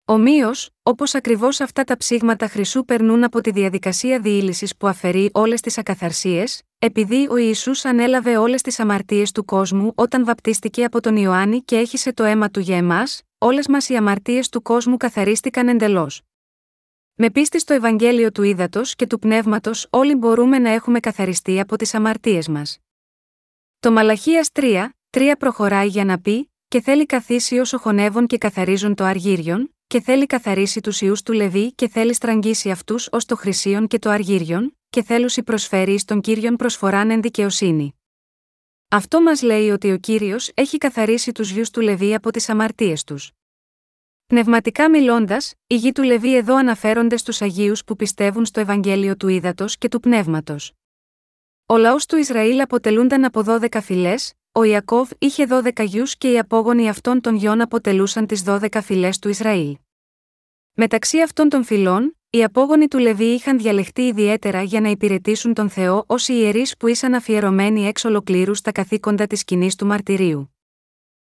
[0.05, 5.61] Ομοίως, όπως ακριβώς αυτά τα ψήγματα χρυσού περνούν από τη διαδικασία διήλυσης που αφαιρεί όλες
[5.61, 11.15] τις ακαθαρσίες, επειδή ο Ιησούς ανέλαβε όλες τις αμαρτίες του κόσμου όταν βαπτίστηκε από τον
[11.15, 15.67] Ιωάννη και έχισε το αίμα του για εμάς, όλες μας οι αμαρτίες του κόσμου καθαρίστηκαν
[15.67, 16.21] εντελώς.
[17.13, 21.77] Με πίστη στο Ευαγγέλιο του Ήδατος και του Πνεύματος, όλοι μπορούμε να έχουμε καθαριστεί από
[21.77, 22.79] τις αμαρτίες μας.
[23.79, 28.95] Το Μαλαχίας 3, 3 προχωράει για να πει, και θέλει καθίσει όσο χωνεύουν και καθαρίζουν
[28.95, 33.35] το αργύριον, και θέλει καθαρίσει τους ιούς του Λεβί και θέλει στραγγίσει αυτούς ως το
[33.35, 37.95] χρυσίον και το αργύριον, και θέλουσι προσφέρει στον κύριον προσφοράν εν δικαιοσύνη.
[38.93, 43.03] Αυτό μας λέει ότι ο κύριος έχει καθαρίσει τους γιους του Λεβί από τις αμαρτίες
[43.03, 43.31] τους.
[44.25, 49.27] Πνευματικά μιλώντας, οι γη του Λεβί εδώ αναφέρονται στους Αγίους που πιστεύουν στο Ευαγγέλιο του
[49.27, 50.73] Ήδατος και του Πνεύματος.
[51.65, 56.39] Ο λαός του Ισραήλ αποτελούνταν από 12 φυλές, ο Ιακώβ είχε 12 γιους και οι
[56.39, 59.77] απόγονοι αυτών των γιών αποτελούσαν τις 12 φυλές του Ισραήλ.
[60.73, 65.69] Μεταξύ αυτών των φυλών, οι απόγονοι του Λεβί είχαν διαλεχτεί ιδιαίτερα για να υπηρετήσουν τον
[65.69, 70.55] Θεό ως ιερείς που ήσαν αφιερωμένοι εξ ολοκλήρου στα καθήκοντα της σκηνής του μαρτυρίου.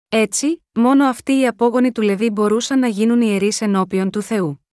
[0.08, 4.66] Έτσι, μόνο αυτοί οι απόγονοι του Λεβί μπορούσαν να γίνουν ιερείς ενώπιον του Θεού.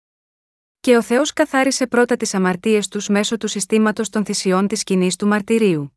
[0.80, 5.16] Και ο Θεός καθάρισε πρώτα τις αμαρτίες τους μέσω του συστήματος των θυσιών της σκηνής
[5.16, 5.93] του μαρτυρίου.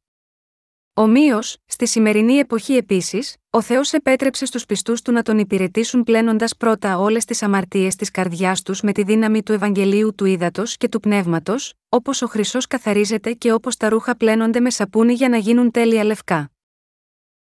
[1.00, 6.56] Ομοίως, στη σημερινή εποχή επίσης, ο Θεός επέτρεψε στους πιστούς του να τον υπηρετήσουν πλένοντας
[6.56, 10.90] πρώτα όλες τις αμαρτίες της καρδιάς τους με τη δύναμη του Ευαγγελίου του Ήδατος και
[10.90, 15.38] του Πνεύματος, όπως ο χρυσός καθαρίζεται και όπως τα ρούχα πλένονται με σαπούνι για να
[15.38, 16.52] γίνουν τέλεια λευκά.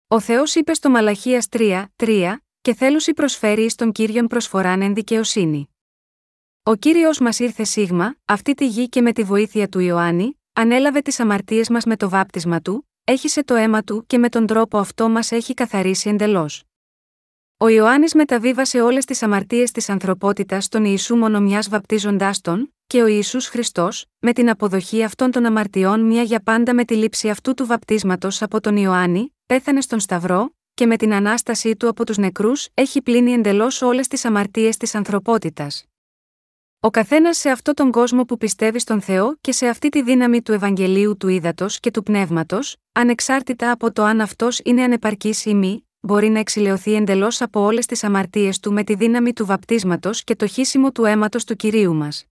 [0.08, 5.68] Ο Θεός είπε στο Μαλαχίας 3, 3, και θέλουσι προσφέρει στον κύριον προσφοράν εν δικαιοσύνη.
[6.62, 11.00] Ο κύριος μας ήρθε σίγμα, αυτή τη γη και με τη βοήθεια του Ιωάννη, ανέλαβε
[11.00, 14.78] τις αμαρτίες μας με το βάπτισμα του, έχισε το αίμα του και με τον τρόπο
[14.78, 16.64] αυτό μας έχει καθαρίσει εντελώς.
[17.56, 23.02] Ο Ιωάννης μεταβίβασε όλες τις αμαρτίες της ανθρωπότητας στον Ιησού μόνο μιας βαπτίζοντάς τον, και
[23.02, 27.28] ο Ιησούς Χριστός, με την αποδοχή αυτών των αμαρτιών μια για πάντα με τη λήψη
[27.28, 32.06] αυτού του βαπτίσματος από τον Ιωάννη, πέθανε στον Σταυρό, και με την ανάστασή του από
[32.06, 35.84] τους νεκρούς έχει πλύνει εντελώς όλες τις αμαρτίες της ανθρωπότητας.
[36.84, 40.42] Ο καθένας σε αυτόν τον κόσμο που πιστεύει στον Θεό και σε αυτή τη δύναμη
[40.42, 45.54] του Ευαγγελίου του Ήδατος και του Πνεύματος, ανεξάρτητα από το αν αυτός είναι ανεπαρκής ή
[45.54, 50.24] μη, μπορεί να εξηλαιωθεί εντελώς από όλες τις αμαρτίες του με τη δύναμη του βαπτίσματος
[50.24, 52.24] και το χύσιμο του αίματος του κυρίου μας.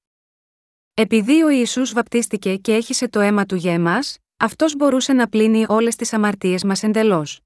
[0.93, 5.65] Επειδή ο Ιησούς βαπτίστηκε και έχισε το αίμα του για εμάς, αυτός μπορούσε να πλύνει
[5.67, 7.41] όλες τις αμαρτίες μας εντελώς.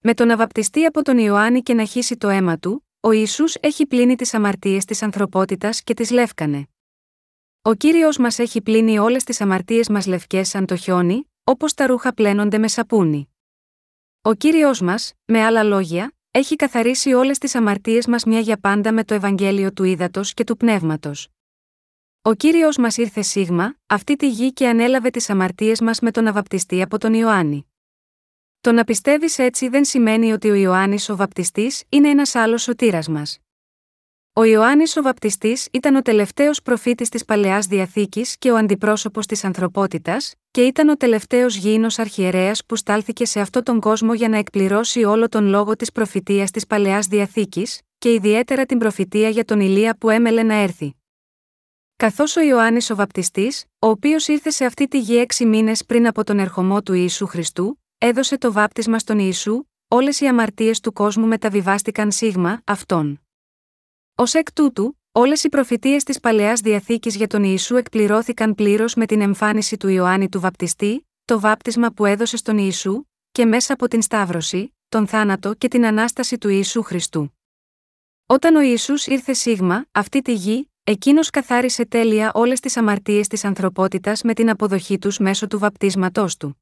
[0.00, 3.44] Με το να βαπτιστεί από τον Ιωάννη και να χύσει το αίμα του, ο Ισού
[3.60, 6.68] έχει πλύνει τις αμαρτίες της ανθρωπότητας και τις λεύκανε.
[7.62, 11.86] Ο κύριος μας έχει πλύνει όλες τις αμαρτίες μας λευκές σαν το χιόνι, όπως τα
[11.86, 13.34] ρούχα πλένονται με σαπούνι.
[14.22, 18.92] Ο κύριος μας, με άλλα λόγια, έχει καθαρίσει όλες τις αμαρτίες μας μια για πάντα
[18.92, 21.28] με το Ευαγγέλιο του Ήδατος και του Πνεύματος.
[22.22, 26.26] Ο κύριος μας ήρθε σίγμα, αυτή τη γη και ανέλαβε τις αμαρτίες μας με τον
[26.26, 27.69] αβαπτιστή από τον Ιωάννη.
[28.62, 33.08] Το να πιστεύεις έτσι δεν σημαίνει ότι ο Ιωάννης ο Βαπτιστής είναι ένας άλλος σωτήρας
[33.08, 33.38] μας.
[34.32, 39.44] Ο Ιωάννης ο Βαπτιστής ήταν ο τελευταίος προφήτης της παλαιάς διαθήκης και ο αντιπρόσωπος της
[39.44, 44.36] ανθρωπότητας, και ήταν ο τελευταίος γήινος αρχιερέας που στάλθηκε σε αυτόν τον κόσμο για να
[44.36, 49.60] εκπληρώσει όλο τον λόγο της προφητείας της παλαιάς διαθήκης, και ιδιαίτερα την προφητεία για τον
[49.60, 50.94] Ηλία που έμελε να έρθει.
[51.96, 56.06] Καθώς ο Ιωάννης ο Βαπτιστής, ο οποίος ήρθε σε αυτή τη γη έξι μήνες πριν
[56.06, 60.92] από τον ερχομό του Ιησού Χριστού, έδωσε το βάπτισμα στον Ιησού, όλες οι αμαρτίες του
[60.92, 63.20] κόσμου μεταβιβάστηκαν σίγμα αυτόν.
[64.14, 69.06] Ω εκ τούτου, όλες οι προφητείες της παλαιάς διαθήκης για τον Ιησού εκπληρώθηκαν πλήρως με
[69.06, 73.88] την εμφάνιση του Ιωάννη του Βαπτιστή, το βάπτισμα που έδωσε στον Ιησού, και μέσα από
[73.88, 77.38] την Σταύρωση, τον θάνατο και την ανάσταση του Ιησού Χριστού.
[78.26, 83.44] Όταν ο Ιησούς ήρθε σίγμα, αυτή τη γη, εκείνος καθάρισε τέλεια όλες τις αμαρτίες της
[83.44, 86.59] ανθρωπότητας με την αποδοχή τους μέσω του βαπτίσματός του.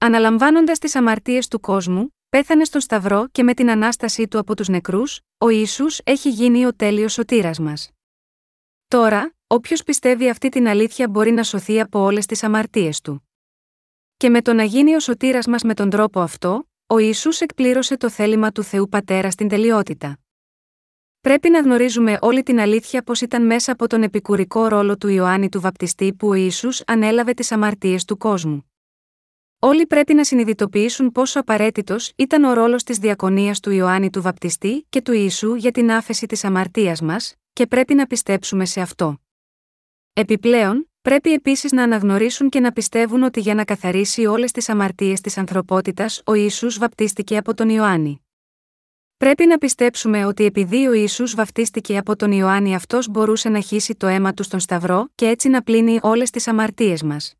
[0.00, 4.68] Αναλαμβάνοντας τις αμαρτίες του κόσμου, πέθανε στον Σταυρό και με την ανάστασή του από τους
[4.68, 7.90] νεκρούς, ο Ιησούς έχει γίνει ο τέλειος σωτήρας μας.
[8.88, 13.28] Τώρα, όποιος πιστεύει αυτή την αλήθεια μπορεί να σωθεί από όλες τις αμαρτίες του.
[14.16, 17.96] Και με το να γίνει ο σωτήρας μας με τον τρόπο αυτό, ο Ιησούς εκπλήρωσε
[17.96, 20.18] το θέλημα του Θεού Πατέρα στην τελειότητα.
[21.20, 25.48] Πρέπει να γνωρίζουμε όλη την αλήθεια πως ήταν μέσα από τον επικουρικό ρόλο του Ιωάννη
[25.48, 28.70] του Βαπτιστή που ο Ιησούς ανέλαβε τις αμαρτίες του κόσμου.
[29.60, 34.86] Όλοι πρέπει να συνειδητοποιήσουν πόσο απαραίτητος ήταν ο ρόλος της διακονίας του Ιωάννη του Βαπτιστή
[34.88, 39.18] και του Ιησού για την άφεση της αμαρτίας μας, και πρέπει να πιστέψουμε σε αυτό.
[40.12, 45.20] Επιπλέον, πρέπει επίσης να αναγνωρίσουν και να πιστεύουν ότι για να καθαρίσει όλες τις αμαρτίες
[45.20, 48.22] της ανθρωπότητας ο Ιησούς βαπτίστηκε από τον Ιωάννη.
[49.16, 53.94] Πρέπει να πιστέψουμε ότι επειδή ο Ιησούς βαφτίστηκε από τον Ιωάννη αυτός μπορούσε να χύσει
[53.94, 57.32] το αίμα του στον Σταυρό και έτσι να πλύνει όλες τις αμαρτίες μας.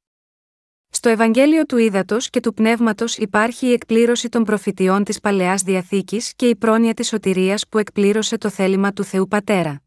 [0.91, 6.32] Στο Ευαγγέλιο του Ήδατος και του Πνεύματος υπάρχει η εκπλήρωση των προφητιών της παλαιάς διαθήκης
[6.36, 9.82] και η πρόνοια της σωτηρίας που εκπλήρωσε το θέλημα του Θεού Πατέρα.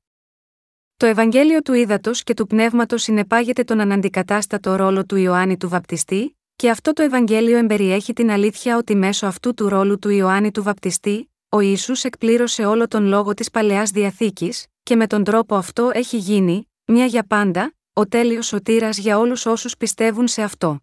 [0.97, 6.37] Το Ευαγγέλιο του Ήδατος και του Πνεύματος συνεπάγεται τον αναντικατάστατο ρόλο του Ιωάννη του Βαπτιστή,
[6.55, 10.63] και αυτό το Ευαγγέλιο εμπεριέχει την αλήθεια ότι μέσω αυτού του ρόλου του Ιωάννη του
[10.63, 15.91] Βαπτιστή, ο Ισού εκπλήρωσε όλο τον λόγο της παλαιάς διαθήκης, και με τον τρόπο αυτό
[15.93, 20.79] έχει γίνει, μια για πάντα, ο τέλειος σωτήρας για όλους όσους πιστεύουν σε αυτό.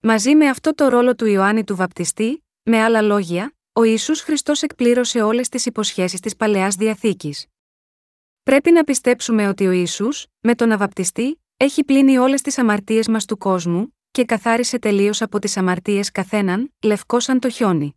[0.00, 4.62] Μαζί με αυτό το ρόλο του Ιωάννη του Βαπτιστή, με άλλα λόγια, ο Ιησούς Χριστός
[4.62, 7.46] εκπλήρωσε όλες τις υποσχέσεις της παλαιάς διαθήκης.
[8.42, 10.08] Πρέπει να πιστέψουμε ότι ο Ισού,
[10.40, 15.38] με τον Αβαπτιστή, έχει πλύνει όλες τις αμαρτίες μας του κόσμου, και καθάρισε τελείως από
[15.38, 17.96] τις αμαρτίες καθέναν, λευκός σαν το χιόνι.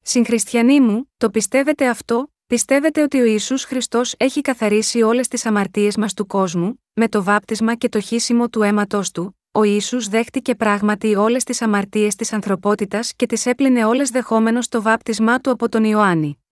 [0.00, 5.96] Συγχριστιανοί μου, το πιστεύετε αυτό, πιστεύετε ότι ο Ιησούς Χριστός έχει καθαρίσει όλες τις αμαρτίες
[5.96, 10.54] μας του κόσμου, με το βάπτισμα και το χύσιμο του αίματός του, ο Ισού δέχτηκε
[10.54, 15.68] πράγματι όλες τις αμαρτίες της ανθρωπότητας και τις έπλυνε όλες δεχόμενος το βάπτισμά του από
[15.68, 16.44] τον Ιωάννη.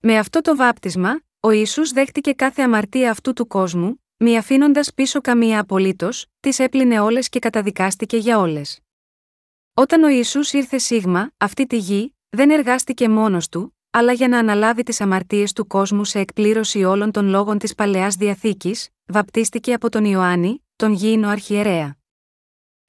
[0.00, 5.20] Με αυτό το βάπτισμα, ο Ιησούς δέχτηκε κάθε αμαρτία αυτού του κόσμου, μη αφήνοντας πίσω
[5.20, 8.80] καμία απολύτως, τις έπλυνε όλες και καταδικάστηκε για όλες.
[9.74, 14.38] Όταν ο Ιησούς ήρθε σίγμα, αυτή τη γη, δεν εργάστηκε μόνος του, αλλά για να
[14.38, 19.88] αναλάβει τις αμαρτίες του κόσμου σε εκπλήρωση όλων των λόγων της παλαιάς διαθήκης, βαπτίστηκε από
[19.88, 21.96] τον Ιωάννη, τον γήινο αρχιερέα.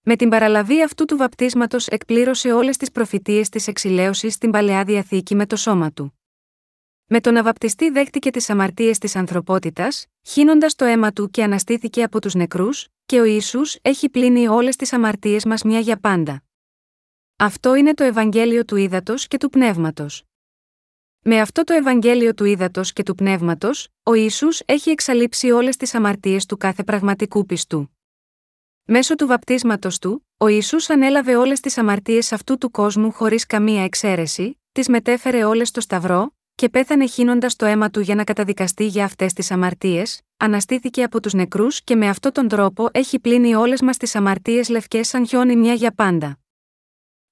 [0.05, 5.35] Με την παραλαβή αυτού του βαπτίσματος εκπλήρωσε όλες τις προφητείες της εξηλαίωσης στην παλαιά διαθήκη
[5.35, 6.19] με το σώμα του.
[7.05, 12.21] Με τον Αβαπτιστή δέχτηκε τις αμαρτίες της ανθρωπότητας, χύνοντας το αίμα του και αναστήθηκε από
[12.21, 16.43] τους νεκρούς, και ο ίσου έχει πλύνει όλες τις αμαρτίες μας μια για πάντα.
[17.35, 20.23] Αυτό είναι το Ευαγγέλιο του Ήδατος και του Πνεύματος.
[21.23, 25.93] Με αυτό το Ευαγγέλιο του Ήδατος και του Πνεύματος, ο ίσου έχει εξαλείψει όλες τις
[25.93, 27.92] αμαρτίες του κάθε πραγματικού πιστού.
[28.85, 33.83] Μέσω του βαπτίσματος του, ο ίσου ανέλαβε όλες τις αμαρτίες αυτού του κόσμου χωρίς καμία
[33.83, 38.85] εξαίρεση, τις μετέφερε όλες στο Σταυρό, και πέθανε χύνοντας το αίμα του για να καταδικαστεί
[38.85, 43.55] για αυτές τις αμαρτίες, αναστήθηκε από τους νεκρούς και με αυτόν τον τρόπο έχει πλύνει
[43.55, 46.39] όλες μας τις αμαρτίες λευκές σαν χιόνι μια για πάντα.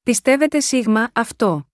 [0.04, 1.68] Πιστεύετε σίγμα αυτό.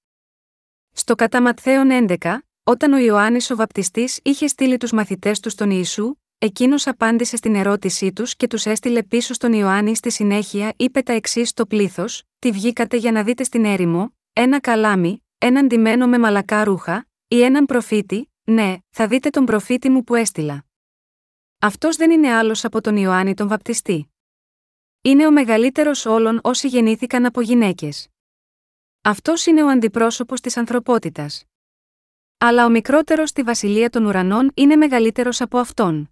[0.92, 1.90] Στο κατά Ματθαίον
[2.22, 7.36] 11, όταν ο Ιωάννης ο Βαπτιστής είχε στείλει τους μαθητές του στον Ιησού, εκείνος απάντησε
[7.36, 11.66] στην ερώτησή τους και τους έστειλε πίσω στον Ιωάννη στη συνέχεια είπε τα εξής στο
[11.66, 17.08] πλήθος: Τι βγήκατε για να δείτε στην έρημο, ένα καλάμι, έναν ντυμένο με μαλακά ρούχα,
[17.28, 20.66] ή έναν προφήτη, ναι, θα δείτε τον προφήτη μου που έστειλα.
[21.60, 24.14] Αυτός δεν είναι άλλος από τον Ιωάννη τον Βαπτιστή.
[25.02, 28.08] Είναι ο μεγαλύτερος όλων όσοι γεννήθηκαν από γυναίκες.
[29.02, 31.44] Αυτός είναι ο αντιπρόσωπος της ανθρωπότητας.
[32.38, 36.12] Αλλά ο μικρότερος στη βασιλεία των ουρανών είναι μεγαλύτερος από αυτόν.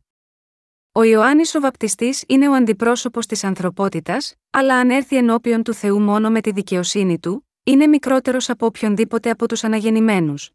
[0.97, 5.99] Ο Ιωάννης ο Βαπτιστής είναι ο αντιπρόσωπος της ανθρωπότητας, αλλά αν έρθει ενώπιον του Θεού
[5.99, 10.51] μόνο με τη δικαιοσύνη του, είναι μικρότερος από οποιονδήποτε από τους αναγεννημένους.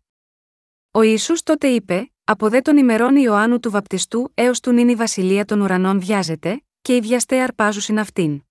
[0.91, 4.95] Ο Ισού τότε είπε: Από δε των ημερών Ιωάννου του Βαπτιστού έως του νυν η
[4.95, 8.43] βασιλεία των ουρανών βιάζεται, και οι βιαστέ αρπάζουσιν αυτήν.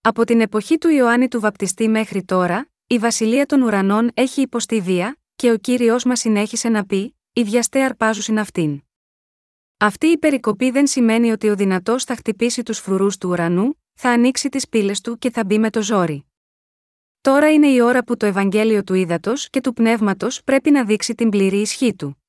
[0.00, 4.80] Από την εποχή του Ιωάννη του Βαπτιστή μέχρι τώρα, η βασιλεία των ουρανών έχει υποστεί
[4.80, 8.82] βία, και ο κύριος μας συνέχισε να πει: Οι βιαστέ αρπάζουσιν αυτήν.
[9.80, 14.10] Αυτή η περικοπή δεν σημαίνει ότι ο δυνατός θα χτυπήσει τους φρουρούς του ουρανού, θα
[14.10, 16.26] ανοίξει τις πύλες του και θα μπει με το ζόρι.
[17.20, 21.14] Τώρα είναι η ώρα που το Ευαγγέλιο του Ήδατος και του Πνεύματος πρέπει να δείξει
[21.14, 22.22] την πλήρη ισχύ του.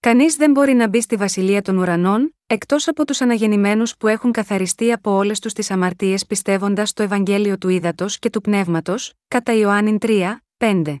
[0.00, 4.32] Κανείς δεν μπορεί να μπει στη βασιλεία των ουρανών, εκτός από τους αναγεννημένους που έχουν
[4.32, 9.52] καθαριστεί από όλες τους τις αμαρτίες πιστεύοντας το Ευαγγέλιο του Ήδατος και του Πνεύματος, κατά
[9.52, 10.96] Ιωάννη 3, 5.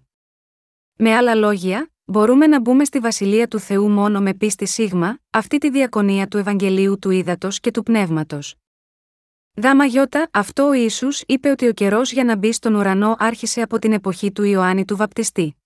[0.96, 5.58] Με άλλα λόγια, μπορούμε να μπούμε στη βασιλεία του Θεού μόνο με πίστη σίγμα, αυτή
[5.58, 8.54] τη διακονία του Ευαγγελίου του Ήδατος και του Πνεύματος.
[9.54, 13.62] Δάμα γιώτα, αυτό ο Ισού είπε ότι ο καιρός για να μπει στον ουρανό άρχισε
[13.62, 15.56] από την εποχή του Ιωάννη του Βαπτιστή.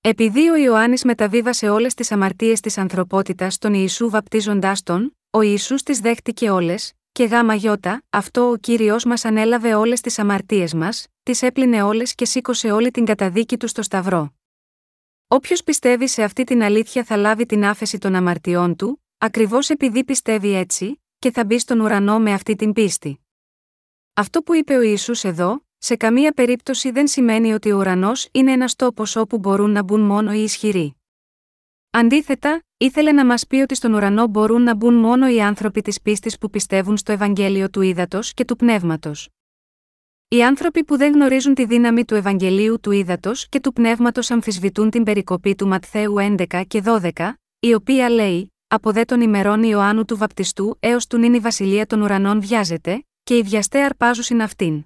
[0.00, 5.82] Επειδή ο Ιωάννης μεταβίβασε όλες τις αμαρτίες της ανθρωπότητας στον Ιησού βαπτίζοντάς τον, ο Ιησούς
[5.82, 11.06] τις δέχτηκε όλες, και γάμα γιώτα, αυτό ο κύριος μας ανέλαβε όλες τις αμαρτίες μας,
[11.22, 14.37] τις έπλυνε όλες και σήκωσε όλη την καταδίκη του στο Σταυρό.
[15.30, 20.04] Όποιος πιστεύει σε αυτή την αλήθεια θα λάβει την άφεση των αμαρτιών του, ακριβώς επειδή
[20.04, 23.20] πιστεύει έτσι, και θα μπει στον ουρανό με αυτή την πίστη.
[24.14, 28.52] Αυτό που είπε ο Ιησούς εδώ, σε καμία περίπτωση δεν σημαίνει ότι ο ουρανός είναι
[28.52, 30.96] ένας τόπος όπου μπορούν να μπουν μόνο οι ισχυροί.
[31.90, 36.00] Αντίθετα, ήθελε να μας πει ότι στον ουρανό μπορούν να μπουν μόνο οι άνθρωποι της
[36.02, 39.28] πίστης που πιστεύουν στο Ευαγγέλιο του Ήδατος και του Πνεύματος.
[40.30, 44.90] Οι άνθρωποι που δεν γνωρίζουν τη δύναμη του Ευαγγελίου του Ήδατος και του Πνεύματος αμφισβητούν
[44.90, 47.10] την περικοπή του Ματθαίου 11 και 12,
[47.58, 51.86] η οποία λέει: Από δε των ημερών Ιωάννου του Βαπτιστού έως του νυν η βασιλεία
[51.86, 54.84] των ουρανών βιάζεται, και οι βιαστέ αρπάζουσιν αυτήν.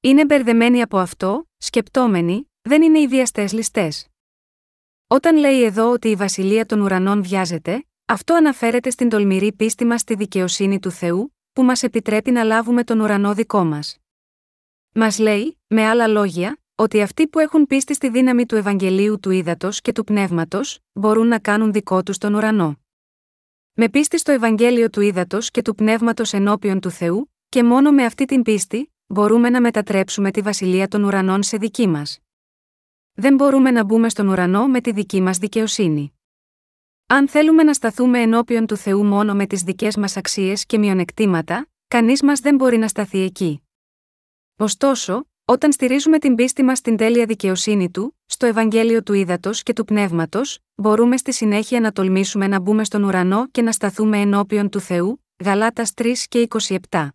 [0.00, 4.06] Είναι μπερδεμένοι από αυτό, σκεπτόμενοι, δεν είναι οι βιαστές ληστές.
[5.06, 10.00] Όταν λέει εδώ ότι η βασιλεία των ουρανών βιάζεται, αυτό αναφέρεται στην τολμηρή πίστη μας
[10.00, 13.98] στη δικαιοσύνη του Θεού, που μας επιτρέπει να λάβουμε τον ουρανό δικό μας.
[14.92, 19.30] Μας λέει, με άλλα λόγια, ότι αυτοί που έχουν πίστη στη δύναμη του Ευαγγελίου του
[19.30, 22.80] Ήδατος και του Πνεύματος, μπορούν να κάνουν δικό τους τον ουρανό.
[23.72, 28.04] Με πίστη στο Ευαγγέλιο του Ήδατος και του Πνεύματος ενώπιον του Θεού, και μόνο με
[28.04, 32.18] αυτή την πίστη, μπορούμε να μετατρέψουμε τη βασιλεία των ουρανών σε δική μας.
[33.12, 36.12] Δεν μπορούμε να μπούμε στον ουρανό με τη δική μας δικαιοσύνη.
[37.06, 41.68] Αν θέλουμε να σταθούμε ενώπιον του Θεού μόνο με τις δικές μας αξίες και μειονεκτήματα,
[41.88, 43.67] κανείς μας δεν μπορεί να σταθεί εκεί.
[44.60, 49.72] Ωστόσο, όταν στηρίζουμε την πίστη μας στην τέλεια δικαιοσύνη του, στο Ευαγγέλιο του Ήδατος και
[49.72, 54.68] του Πνεύματος, μπορούμε στη συνέχεια να τολμήσουμε να μπούμε στον ουρανό και να σταθούμε ενώπιον
[54.68, 56.48] του Θεού, Γαλάτας 3 και
[56.90, 57.08] 27.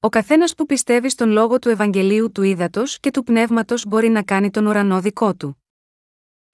[0.00, 4.22] Ο καθένας που πιστεύει στον λόγο του Ευαγγελίου του Ήδατος και του Πνεύματος μπορεί να
[4.22, 5.59] κάνει τον ουρανό δικό του.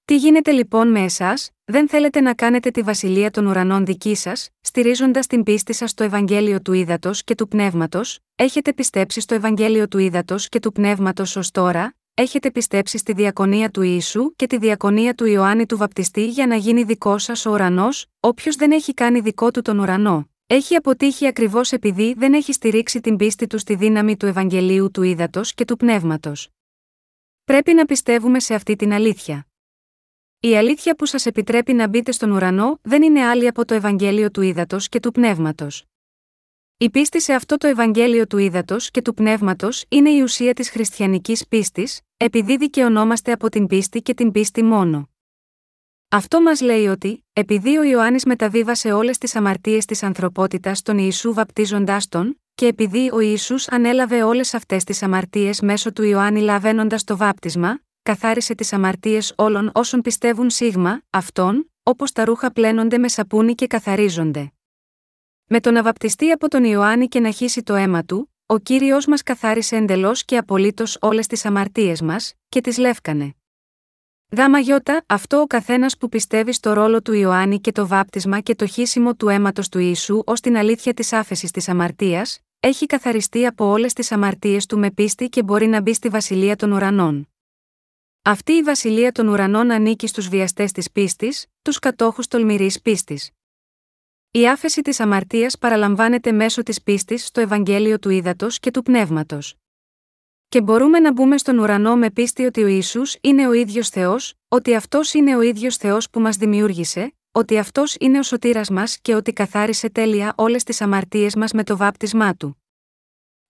[0.07, 4.49] Τι γίνεται λοιπόν με εσάς, δεν θέλετε να κάνετε τη βασιλεία των ουρανών δική σας,
[4.61, 9.87] στηρίζοντας την πίστη σας στο Ευαγγέλιο του Ήδατος και του Πνεύματος, έχετε πιστέψει στο Ευαγγέλιο
[9.87, 14.57] του Ήδατος και του Πνεύματος ως τώρα, έχετε πιστέψει στη διακονία του Ιησού και τη
[14.57, 18.93] διακονία του Ιωάννη του Βαπτιστή για να γίνει δικό σας ο ουρανός, όποιος δεν έχει
[18.93, 20.29] κάνει δικό του τον ουρανό.
[20.47, 25.03] Έχει αποτύχει ακριβώς επειδή δεν έχει στηρίξει την πίστη του στη δύναμη του Ευαγγελίου του
[25.03, 26.49] Ήδατος και του Πνεύματος.
[27.43, 29.46] Πρέπει να πιστεύουμε σε αυτή την αλήθεια.
[30.39, 34.31] Η αλήθεια που σας επιτρέπει να μπείτε στον ουρανό δεν είναι άλλη από το Ευαγγέλιο
[34.31, 35.85] του Ήδατος και του Πνεύματος.
[36.77, 40.69] Η πίστη σε αυτό το Ευαγγέλιο του Ήδατος και του Πνεύματος είναι η ουσία της
[40.69, 45.09] χριστιανικής πίστης, επειδή δικαιωνόμαστε από την πίστη και την πίστη μόνο.
[46.09, 51.33] Αυτό μας λέει ότι, επειδή ο Ιωάννης μεταβίβασε όλες τις αμαρτίες της ανθρωπότητας στον Ιησού
[51.33, 57.03] βαπτίζοντάς τον, και επειδή ο Ιησούς ανέλαβε όλες αυτές τις αμαρτίες μέσω του Ιωάννη λαβαίνοντας
[57.03, 63.07] το βάπτισμα, καθάρισε τις αμαρτίες όλων όσων πιστεύουν σίγμα, αυτόν, όπως τα ρούχα πλένονται με
[63.07, 64.51] σαπούνι και καθαρίζονται.
[65.47, 69.05] Με το να βαπτιστεί από τον Ιωάννη και να χύσει το αίμα του, ο κύριος
[69.05, 73.33] μας καθάρισε εντελώς και απολύτως όλες τις αμαρτίες μας, και τις λεύκανε.
[74.31, 78.55] Γάμα γιώτα, αυτό ο καθένας που πιστεύει στο ρόλο του Ιωάννη και το βάπτισμα και
[78.55, 83.45] το χύσιμο του αίματος του Ιησού ως την αλήθεια της άφεσης της αμαρτίας, έχει καθαριστεί
[83.45, 87.27] από όλες τις αμαρτίες του με πίστη και μπορεί να μπει στη βασιλεία των ουρανών.
[88.29, 93.31] Αυτή η βασιλεία των ουρανών ανήκει στους βιαστές της πίστης, τους κατόχους τολμηρής πίστης.
[94.31, 99.55] Η άφεση της αμαρτίας παραλαμβάνεται μέσω της πίστης στο Ευαγγέλιο του Ήδατος και του Πνεύματος.
[100.47, 104.33] Και μπορούμε να μπούμε στον ουρανό με πίστη ότι ο Ισού είναι ο ίδιος Θεός,
[104.47, 108.99] ότι αυτός είναι ο ίδιος Θεός που μας δημιούργησε, ότι αυτός είναι ο σωτήρας μας
[109.01, 112.61] και ότι καθάρισε τέλεια όλες τις αμαρτίες μας με το βάπτισμά του.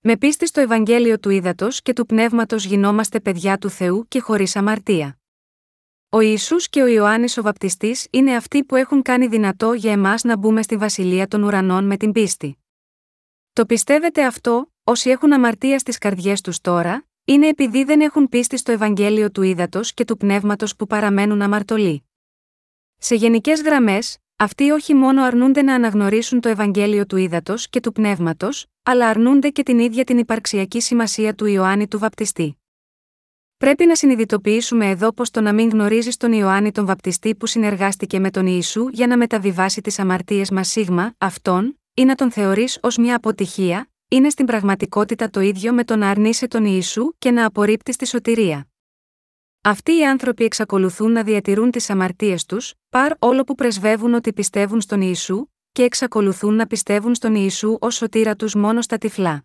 [0.00, 4.56] Με πίστη στο Ευαγγέλιο του Ήδατος και του Πνεύματος γινόμαστε παιδιά του Θεού και χωρίς
[4.56, 5.18] αμαρτία.
[6.08, 10.22] Ο Ιησούς και ο Ιωάννης ο Βαπτιστής είναι αυτοί που έχουν κάνει δυνατό για εμάς
[10.22, 12.58] να μπούμε στη βασιλεία των ουρανών με την πίστη.
[13.52, 18.56] Το πιστεύετε αυτό, όσοι έχουν αμαρτία στις καρδιές τους τώρα, είναι επειδή δεν έχουν πίστη
[18.56, 22.08] στο Ευαγγέλιο του Ήδατος και του Πνεύματος που παραμένουν αμαρτωλοί.
[22.96, 27.92] Σε γενικές γραμμές, αυτοί όχι μόνο αρνούνται να αναγνωρίσουν το Ευαγγέλιο του Ήδατος και του
[27.92, 32.58] Πνεύματος, αλλά αρνούνται και την ίδια την υπαρξιακή σημασία του Ιωάννη του Βαπτιστή.
[33.56, 38.18] Πρέπει να συνειδητοποιήσουμε εδώ πως το να μην γνωρίζεις τον Ιωάννη τον Βαπτιστή που συνεργάστηκε
[38.18, 42.78] με τον Ιησού για να μεταβιβάσει τις αμαρτίες μας σίγμα, αυτόν, ή να τον θεωρείς
[42.82, 47.30] ως μια αποτυχία, είναι στην πραγματικότητα το ίδιο με το να αρνείσαι τον Ιησού και
[47.30, 48.67] να απορρίπτεις τη σωτηρία.
[49.62, 54.80] Αυτοί οι άνθρωποι εξακολουθούν να διατηρούν τις αμαρτίες τους, παρ όλο που πρεσβεύουν ότι πιστεύουν
[54.80, 59.44] στον Ιησού, και εξακολουθούν να πιστεύουν στον Ιησού ως σωτήρα τους μόνο στα τυφλά.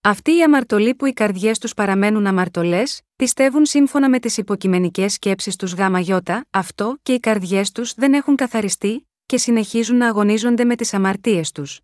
[0.00, 5.56] Αυτοί οι αμαρτωλοί που οι καρδιές τους παραμένουν αμαρτωλές, πιστεύουν σύμφωνα με τις υποκειμενικές σκέψεις
[5.56, 6.14] τους ΓΙ,
[6.50, 11.52] αυτό και οι καρδιές τους δεν έχουν καθαριστεί, και συνεχίζουν να αγωνίζονται με τις αμαρτίες
[11.52, 11.80] τους.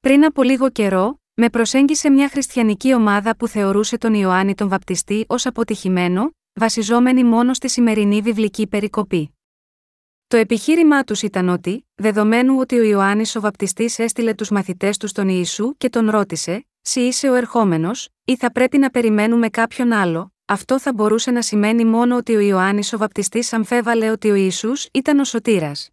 [0.00, 5.24] Πριν από λίγο καιρό, με προσέγγισε μια χριστιανική ομάδα που θεωρούσε τον Ιωάννη τον Βαπτιστή
[5.28, 9.36] ως αποτυχημένο, βασιζόμενη μόνο στη σημερινή βιβλική περικοπή.
[10.26, 15.06] Το επιχείρημά τους ήταν ότι, δεδομένου ότι ο Ιωάννης ο Βαπτιστής έστειλε τους μαθητές του
[15.06, 19.92] στον Ιησού και τον ρώτησε, Σι είσαι ο ερχόμενος, ή θα πρέπει να περιμένουμε κάποιον
[19.92, 24.34] άλλο, αυτό θα μπορούσε να σημαίνει μόνο ότι ο Ιωάννης ο Βαπτιστής αμφέβαλε ότι ο
[24.34, 25.90] Ισού ήταν ο σωτήρας.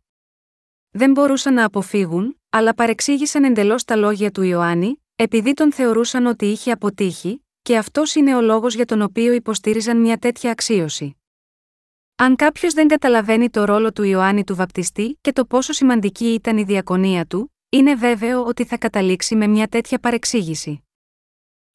[0.92, 6.46] Δεν μπορούσαν να αποφύγουν, αλλά παρεξήγησαν εντελώς τα λόγια του Ιωάννη, επειδή τον θεωρούσαν ότι
[6.46, 11.18] είχε αποτύχει, και αυτός είναι ο λόγος για τον οποίο υποστήριζαν μια τέτοια αξίωση.
[12.16, 16.58] Αν κάποιος δεν καταλαβαίνει το ρόλο του Ιωάννη του Βαπτιστή και το πόσο σημαντική ήταν
[16.58, 20.84] η διακονία του, είναι βέβαιο ότι θα καταλήξει με μια τέτοια παρεξήγηση.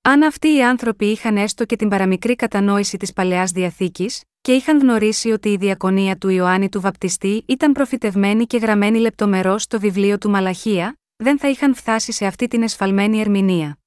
[0.02, 4.78] Αν αυτοί οι άνθρωποι είχαν έστω και την παραμικρή κατανόηση της παλαιάς διαθήκης, και είχαν
[4.78, 10.18] γνωρίσει ότι η διακονία του Ιωάννη του Βαπτιστή ήταν προφητευμένη και γραμμένη λεπτομερώς στο βιβλίο
[10.18, 13.78] του Μαλαχία, δεν θα είχαν φτάσει σε αυτή την εσφαλμένη ερμηνεία.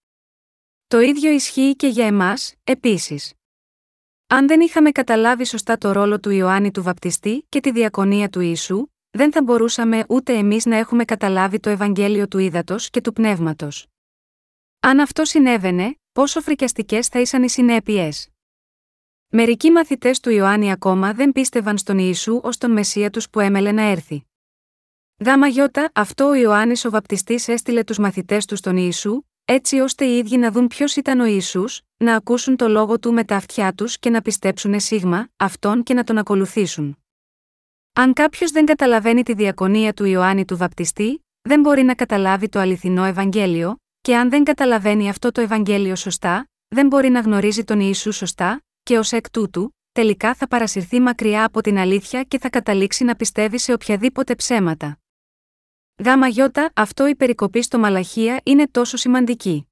[0.88, 3.34] Το ίδιο ισχύει και για εμάς, επίσης.
[4.28, 8.40] Αν δεν είχαμε καταλάβει σωστά το ρόλο του Ιωάννη του Βαπτιστή και τη διακονία του
[8.40, 13.14] Ιησού, δεν θα μπορούσαμε ούτε εμείς να έχουμε καταλάβει το Ευαγγέλιο του Ήδατος και του
[13.14, 13.88] Πνεύματος.
[14.80, 18.30] Αν αυτό συνέβαινε, πόσο φρικιαστικές θα ήσαν οι συνέπειες.
[19.28, 23.72] Μερικοί μαθητές του Ιωάννη ακόμα δεν πίστευαν στον Ιησού ως τον Μεσσία τους που έμελε
[23.72, 24.26] να έρθει.
[25.18, 30.06] Γάμα γιώτα, αυτό ο Ιωάννης ο Βαπτιστής έστειλε τους μαθητές του στον Ιησού, έτσι ώστε
[30.06, 31.66] οι ίδιοι να δουν ποιος ήταν ο Ισού,
[31.98, 35.94] να ακούσουν το λόγο του με τα αυτιά τους και να πιστέψουν σίγμα, αυτόν και
[35.94, 36.98] να τον ακολουθήσουν.
[37.94, 42.60] Αν κάποιος δεν καταλαβαίνει τη διακονία του Ιωάννη του Βαπτιστή, δεν μπορεί να καταλάβει το
[42.60, 47.80] αληθινό Ευαγγέλιο, και αν δεν καταλαβαίνει αυτό το Ευαγγέλιο σωστά, δεν μπορεί να γνωρίζει τον
[47.80, 52.50] Ιησού σωστά, και ως εκ τούτου, τελικά θα παρασυρθεί μακριά από την αλήθεια και θα
[52.50, 54.98] καταλήξει να πιστεύει σε οποιαδήποτε ψέματα.
[55.98, 59.68] Γάμα γιώτα, αυτό η περικοπή στο Μαλαχία είναι τόσο σημαντική.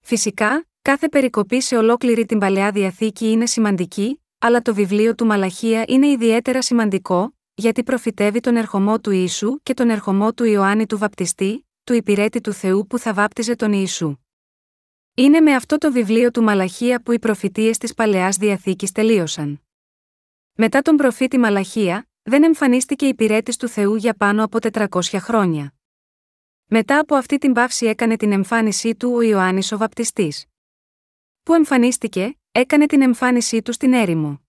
[0.00, 5.84] Φυσικά, κάθε περικοπή σε ολόκληρη την Παλαιά Διαθήκη είναι σημαντική, αλλά το βιβλίο του Μαλαχία
[5.88, 10.98] είναι ιδιαίτερα σημαντικό, γιατί προφητεύει τον ερχομό του Ιησού και τον ερχομό του Ιωάννη του
[10.98, 14.16] Βαπτιστή, του υπηρέτη του Θεού που θα βάπτιζε τον Ιησού.
[15.14, 19.62] Είναι με αυτό το βιβλίο του Μαλαχία που οι προφητείες της Παλαιάς Διαθήκης τελείωσαν.
[20.52, 25.74] Μετά τον προφήτη Μαλαχία, δεν εμφανίστηκε υπηρέτης του Θεού για πάνω από 400 χρόνια.
[26.66, 30.46] Μετά από αυτή την παύση έκανε την εμφάνισή του ο Ιωάννης ο Βαπτιστής.
[31.42, 34.40] Που εμφανίστηκε, έκανε την εμφάνισή του στην έρημο.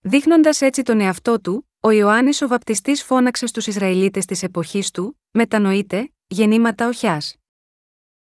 [0.00, 5.20] Δείχνοντας έτσι τον εαυτό του, ο Ιωάννης ο Βαπτιστής φώναξε στους Ισραηλίτες της εποχής του:
[5.30, 7.36] Μετανοείτε, γεννήματα οχιάς.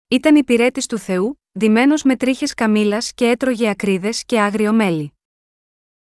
[0.08, 5.17] Ήταν υπηρέτης του Θεού, ντυμένος με τρίχες καμήλας και έτρωγε ακρίδες και άγριο μέλι.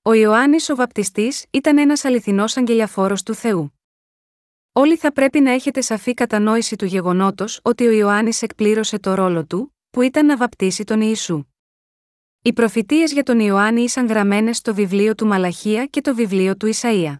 [0.05, 3.79] Ο Ιωάννης ο Βαπτιστής ήταν ένας αληθινός αγγελιαφόρος του Θεού.
[4.71, 9.45] Όλοι θα πρέπει να έχετε σαφή κατανόηση του γεγονότος ότι ο Ιωάννης εκπλήρωσε το ρόλο
[9.45, 11.43] του, που ήταν να βαπτίσει τον Ιησού.
[12.41, 16.69] Οι προφητείες για τον Ιωάννη ήσαν γραμμένες στο βιβλίο του Μαλαχία και το βιβλίο του
[16.73, 17.15] Ισαΐα.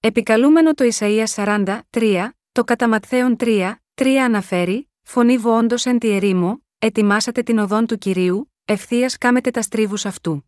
[0.00, 6.10] Επικαλούμενο το Ισαΐα 40, 3, το κατά Ματθαίον 3, 3 αναφέρει, φωνή όντω εν τη
[6.10, 10.47] ερήμο, ετοιμάσατε την οδόν του κυρίου, ευθείας κάμετε τα στρίβους αυτού.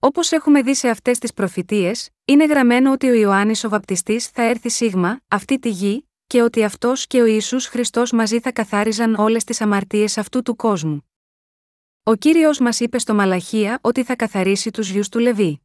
[0.00, 4.42] Όπως έχουμε δει σε αυτές τις προφητείες, είναι γραμμένο ότι ο Ιωάννης ο Βαπτιστής θα
[4.42, 9.14] έρθει σίγμα, αυτή τη γη, και ότι αυτός και ο Ιησούς Χριστός μαζί θα καθάριζαν
[9.14, 11.08] όλες τις αμαρτίες αυτού του κόσμου.
[12.02, 15.60] Ο κύριος μας είπε στο Μαλαχία ότι θα καθαρίσει τους γιους του Λεβί.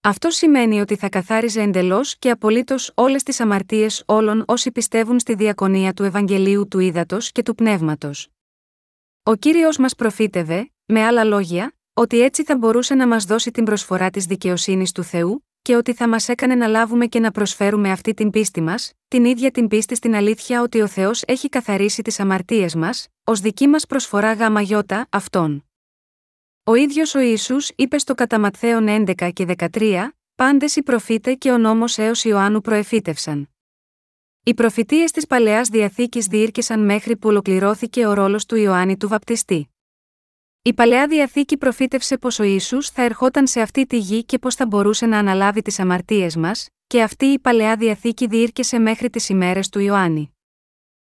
[0.00, 5.34] Αυτό σημαίνει ότι θα καθάριζε εντελώς και απολύτως όλες τις αμαρτίες όλων όσοι πιστεύουν στη
[5.34, 8.28] διακονία του Ευαγγελίου του Ήδατος και του Πνεύματος.
[9.22, 13.64] Ο κύριος μας προφήτευε, με άλλα λόγια, ότι έτσι θα μπορούσε να μας δώσει την
[13.64, 17.90] προσφορά της δικαιοσύνης του Θεού, και ότι θα μας έκανε να λάβουμε και να προσφέρουμε
[17.90, 22.02] αυτή την πίστη μας, την ίδια την πίστη στην αλήθεια ότι ο Θεός έχει καθαρίσει
[22.02, 25.64] τις αμαρτίες μας, ως δική μας προσφορά γάμα γιώτα, αυτόν.
[26.64, 31.50] Ο ίδιος ο Ισού είπε στο κατά Ματθαίον 11 και 13, Πάντες οι προφήτε και
[31.50, 33.48] ο νόμος έως Ιωάννου προεφήτευσαν.
[34.42, 39.73] Οι προφητείες της παλαιάς διαθήκης διήρκεσαν μέχρι που ολοκληρώθηκε ο ρόλος του Ιωάννη του Βαπτιστή.
[40.66, 44.54] Η παλαιά διαθήκη προφήτευσε πως ο ίσου θα ερχόταν σε αυτή τη γη και πως
[44.54, 49.28] θα μπορούσε να αναλάβει τις αμαρτίες μας, και αυτή η παλαιά διαθήκη διήρκεσε μέχρι τις
[49.28, 50.34] ημέρες του Ιωάννη.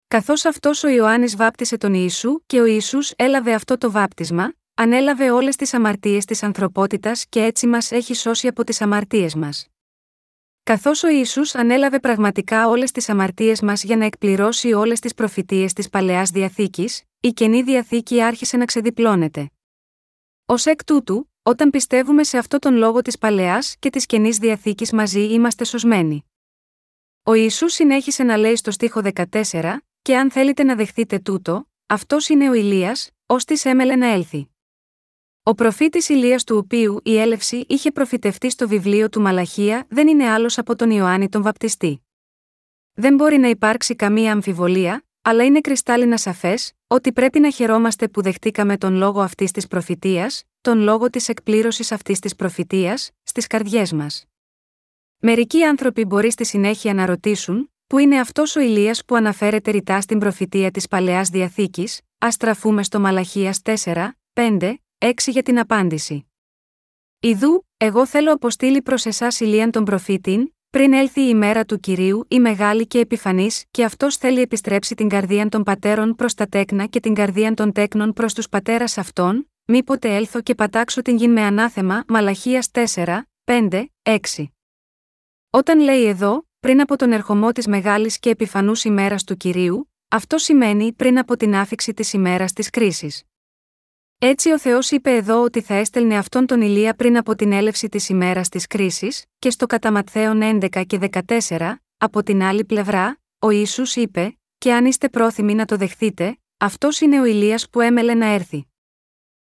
[0.08, 5.30] Καθώς αυτός ο Ιωάννης βάπτισε τον Ιησού και ο Ισού έλαβε αυτό το βάπτισμα, ανέλαβε
[5.30, 9.66] όλες τις αμαρτίες της ανθρωπότητας και έτσι μας έχει σώσει από τις αμαρτίες μας.
[10.62, 15.72] Καθώς ο Ισού ανέλαβε πραγματικά όλες τις αμαρτίες μας για να εκπληρώσει όλες τις προφητείες
[15.72, 19.50] της παλαιάς διαθήκης, η καινή διαθήκη άρχισε να ξεδιπλώνεται.
[20.46, 24.92] Ω εκ τούτου, όταν πιστεύουμε σε αυτό τον λόγο της παλαιάς και της καινής διαθήκης
[24.92, 26.24] μαζί είμαστε σωσμένοι.
[27.22, 32.28] Ο Ιησούς συνέχισε να λέει στο στίχο 14, και αν θέλετε να δεχτείτε τούτο, αυτός
[32.28, 34.48] είναι ο Ηλίας, ως της έμελε να έλθει.
[35.42, 40.28] Ο προφήτης Ηλίας του οποίου η έλευση είχε προφητευτεί στο βιβλίο του Μαλαχία δεν είναι
[40.28, 42.06] άλλος από τον Ιωάννη τον Βαπτιστή.
[42.92, 48.22] Δεν μπορεί να υπάρξει καμία αμφιβολία, αλλά είναι κρυστάλλινα σαφές ότι πρέπει να χαιρόμαστε που
[48.22, 53.92] δεχτήκαμε τον λόγο αυτής της προφητείας, τον λόγο της εκπλήρωσης αυτής της προφητείας, στις καρδιές
[53.92, 54.24] μας.
[55.18, 60.00] Μερικοί άνθρωποι μπορεί στη συνέχεια να ρωτήσουν, που είναι αυτός ο Ηλίας που αναφέρεται ρητά
[60.00, 66.30] στην προφητεία της Παλαιάς Διαθήκης, ας στραφούμε στο Μαλαχίας 4, 5, 6 για την απάντηση.
[67.20, 72.24] Ιδού, εγώ θέλω αποστείλει προς εσάς Ηλίαν τον προφήτην, πριν έλθει η ημέρα του κυρίου,
[72.28, 76.86] η μεγάλη και επιφανής, και αυτός θέλει επιστρέψει την καρδία των πατέρων προς τα τέκνα
[76.86, 81.28] και την καρδία των τέκνων προς τους πατέρας αυτών, μήποτε έλθω και πατάξω την γη
[81.28, 84.16] με ανάθεμα, Μαλαχίας 4, 5, 6.
[85.50, 90.38] Όταν λέει εδώ, πριν από τον ερχομό της μεγάλης και επιφανούς ημέρας του κυρίου, αυτό
[90.38, 93.22] σημαίνει πριν από την άφηξη της ημέρας της κρίσης.
[94.18, 97.88] Έτσι ο Θεός είπε εδώ ότι θα έστελνε αυτόν τον Ηλία πριν από την έλευση
[97.88, 100.98] της ημέρας της κρίσης, και στο κατά 11 και
[101.48, 106.38] 14, από την άλλη πλευρά, ο Ιησούς είπε: Και αν είστε πρόθυμοι να το δεχθείτε,
[106.56, 108.66] αυτός είναι ο Ηλίας που έμελε να έρθει.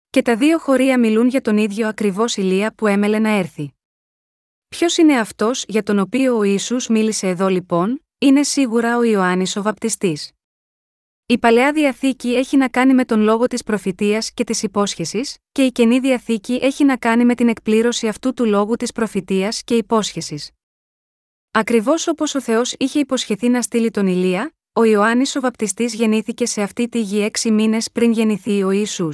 [0.09, 3.73] Και τα δύο χωρία μιλούν για τον ίδιο ακριβώς Ηλία που έμελε να έρθει.
[4.67, 9.55] Ποιος είναι αυτός για τον οποίο ο Ιησούς μίλησε εδώ λοιπόν, είναι σίγουρα ο Ιωάννης
[9.55, 10.31] ο Βαπτιστής.
[11.27, 15.63] Η παλαιά διαθήκη έχει να κάνει με τον λόγο της προφητείας και της υπόσχεσης, και
[15.63, 19.75] η καινή διαθήκη έχει να κάνει με την εκπλήρωση αυτού του λόγου της προφητείας και
[19.75, 20.51] υπόσχεσης.
[21.51, 26.45] Ακριβώς όπως ο Θεός είχε υποσχεθεί να στείλει τον Ηλία, ο Ιωάννης ο Βαπτιστής γεννήθηκε
[26.45, 29.09] σε αυτή τη γη έξι μήνες πριν γεννηθεί ο Ισού.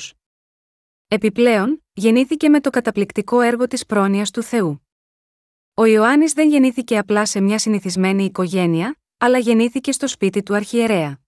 [1.07, 4.88] Επιπλέον, γεννήθηκε με το καταπληκτικό έργο της πρόνοιας του Θεού.
[5.74, 11.20] Ο Ιωάννης δεν γεννήθηκε απλά σε μια συνηθισμένη οικογένεια, αλλά γεννήθηκε στο σπίτι του αρχιερέα.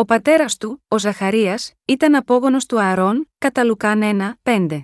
[0.00, 4.80] Ο πατέρας του, ο Ζαχαρίας, ήταν απόγονος του Ααρών, κατά Λουκάν 1, 5.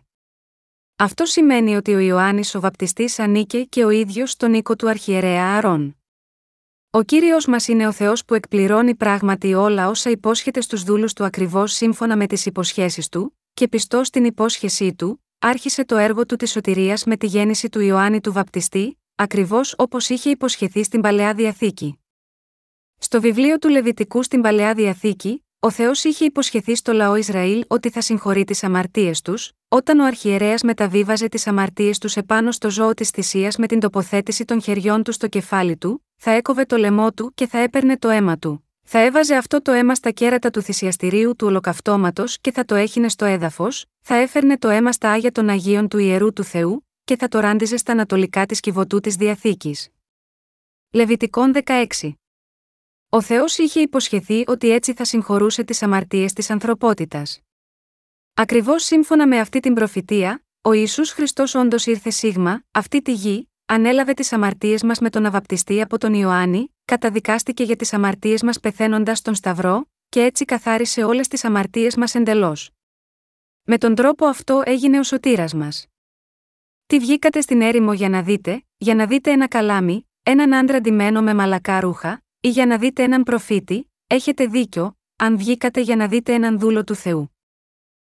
[0.96, 5.44] Αυτό σημαίνει ότι ο Ιωάννης ο Βαπτιστής ανήκε και ο ίδιος στον οίκο του αρχιερέα
[5.44, 5.96] Ααρών.
[6.90, 11.24] Ο κύριος μας είναι ο Θεός που εκπληρώνει πράγματι όλα όσα υπόσχεται στους δούλους του
[11.24, 16.36] ακριβώς σύμφωνα με τις υποσχέσεις του, και πιστό στην υπόσχεσή του, άρχισε το έργο του
[16.36, 21.34] της σωτηρίας με τη γέννηση του Ιωάννη του Βαπτιστή, ακριβώς όπως είχε υποσχεθεί στην παλαιά
[21.34, 22.00] διαθήκη.
[22.99, 27.90] Στο βιβλίο του Λεβιτικού στην Παλαιά Διαθήκη, ο Θεός είχε υποσχεθεί στο λαό Ισραήλ ότι
[27.90, 32.94] θα συγχωρεί τις αμαρτίες τους, όταν ο αρχιερέας μεταβίβαζε τις αμαρτίες τους επάνω στο ζώο
[32.94, 37.12] της θυσίας με την τοποθέτηση των χεριών του στο κεφάλι του, θα έκοβε το λαιμό
[37.12, 38.68] του και θα έπαιρνε το αίμα του.
[38.82, 43.09] Θα έβαζε αυτό το αίμα στα κέρατα του θυσιαστηρίου του ολοκαυτώματος και θα το έχινε
[43.09, 47.16] στο έδαφος, θα έφερνε το αίμα στα άγια των Αγίων του ιερού του Θεού, και
[47.16, 49.88] θα το ράντιζε στα ανατολικά της κυβωτού της διαθήκης.
[50.90, 51.84] Λεβιτικών 16
[53.16, 57.40] ο Θεός είχε υποσχεθεί ότι έτσι θα συγχωρούσε τις αμαρτίες της ανθρωπότητας.
[58.34, 63.50] Ακριβώς σύμφωνα με αυτή την προφητεία, ο Ισού Χριστός όντως ήρθε σίγμα, αυτή τη γη,
[63.66, 68.60] ανέλαβε τις αμαρτίες μας με τον αβαπτιστή από τον Ιωάννη, καταδικάστηκε για τις αμαρτίες μας
[68.60, 72.70] πεθαίνοντας στον Σταυρό, και έτσι καθάρισε όλες τις αμαρτίες μας εντελώς.
[73.62, 75.86] Με τον τρόπο αυτό έγινε ο σωτήρας μας.
[76.86, 81.22] Τι βγήκατε στην έρημο για να δείτε, για να δείτε ένα καλάμι, έναν άντρα ντυμένο
[81.22, 86.09] με μαλακά ρούχα, ή για να δείτε έναν προφήτη, έχετε δίκιο, αν βγήκατε για να
[86.09, 87.36] δείτε έναν δούλο του Θεού.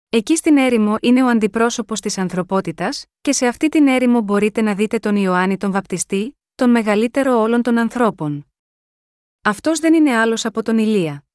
[0.09, 4.75] Εκεί στην έρημο είναι ο αντιπρόσωπος της ανθρωπότητας, και σε αυτή την έρημο μπορείτε να
[4.75, 8.47] δείτε τον Ιωάννη τον Βαπτιστή, τον μεγαλύτερο όλων των ανθρώπων.
[9.41, 11.25] Αυτός δεν είναι άλλος από τον Ηλία.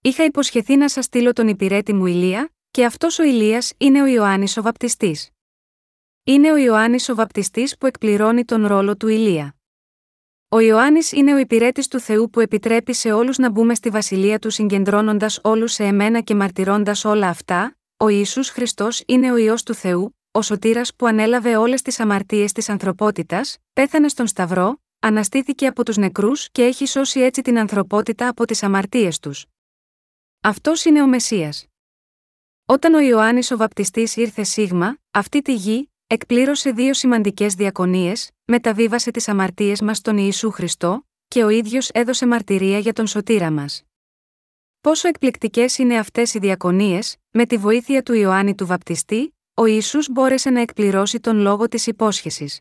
[0.00, 4.06] Είχα υποσχεθεί να σας στείλω τον υπηρέτη μου Ηλία, και αυτός ο Ηλίας είναι ο
[4.06, 5.30] Ιωάννης ο Βαπτιστής.
[6.24, 9.55] Είναι ο Ιωάννης ο Βαπτιστής που εκπληρώνει τον ρόλο του Ηλία.
[10.48, 14.38] Ο Ιωάννης είναι ο υπηρέτης του Θεού που επιτρέπει σε όλους να μπούμε στη βασιλεία
[14.38, 19.54] του συγκεντρώνοντας όλους σε εμένα και μαρτυρώντας όλα αυτά, ο Ισού Χριστός είναι ο ιό
[19.64, 25.66] του Θεού, ο σωτήρας που ανέλαβε όλες τις αμαρτίες της ανθρωπότητας, πέθανε στον Σταυρό, αναστήθηκε
[25.66, 29.46] από τους νεκρούς και έχει σώσει έτσι την ανθρωπότητα από τις αμαρτίες τους.
[30.40, 31.52] Αυτός είναι ο Μεσία.
[32.66, 39.10] Όταν ο Ιωάννης ο Βαπτιστής ήρθε σίγμα, αυτή τη γη, εκπλήρωσε δύο σημαντικές διακονίες, μεταβίβασε
[39.10, 43.82] τις αμαρτίες μας στον Ιησού Χριστό, και ο ίδιος έδωσε μαρτυρία για τον σωτήρα μας.
[44.80, 50.08] Πόσο εκπληκτικές είναι αυτές οι διακονίες, με τη βοήθεια του Ιωάννη του Βαπτιστή, ο Ιησούς
[50.10, 52.60] μπόρεσε να εκπληρώσει τον λόγο της υπόσχεσης.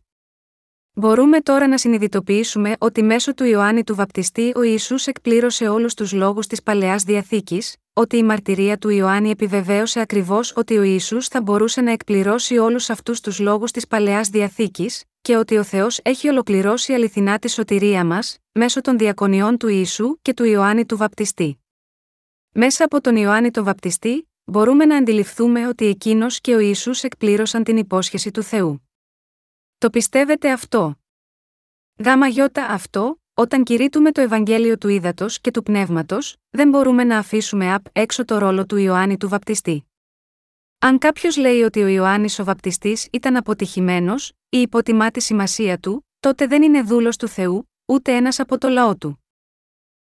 [0.93, 6.11] Μπορούμε τώρα να συνειδητοποιήσουμε ότι μέσω του Ιωάννη του Βαπτιστή ο Ιησούς εκπλήρωσε όλους τους
[6.11, 11.41] λόγους της παλαιάς διαθήκης, ότι η μαρτυρία του Ιωάννη επιβεβαίωσε ακριβώς ότι ο Ισού θα
[11.41, 16.27] μπορούσε να εκπληρώσει όλους αυτούς τους λόγους της παλαιάς διαθήκης, και ότι ο Θεός έχει
[16.27, 21.59] ολοκληρώσει αληθινά τη σωτηρία μας, μέσω των διακονιών του Ιησού και του Ιωάννη του Βαπτιστή.
[22.51, 27.63] Μέσα από τον Ιωάννη τον Βαπτιστή, μπορούμε να αντιληφθούμε ότι εκείνος και ο Ιησούς εκπλήρωσαν
[27.63, 28.89] την υπόσχεση του Θεού.
[29.77, 30.99] Το πιστεύετε αυτό;
[32.03, 37.17] Γάμα γιώτα αυτό, όταν κηρύττουμε το Ευαγγέλιο του Ήδατος και του Πνεύματος, δεν μπορούμε να
[37.17, 39.85] αφήσουμε απ' έξω το ρόλο του Ιωάννη του Βαπτιστή.
[40.79, 46.07] Αν κάποιος λέει ότι ο Ιωάννης ο Βαπτιστής ήταν αποτυχημένος ή υποτιμά τη σημασία του,
[46.19, 49.23] τότε δεν είναι δούλος του Θεού, ούτε ένας από το λαό του.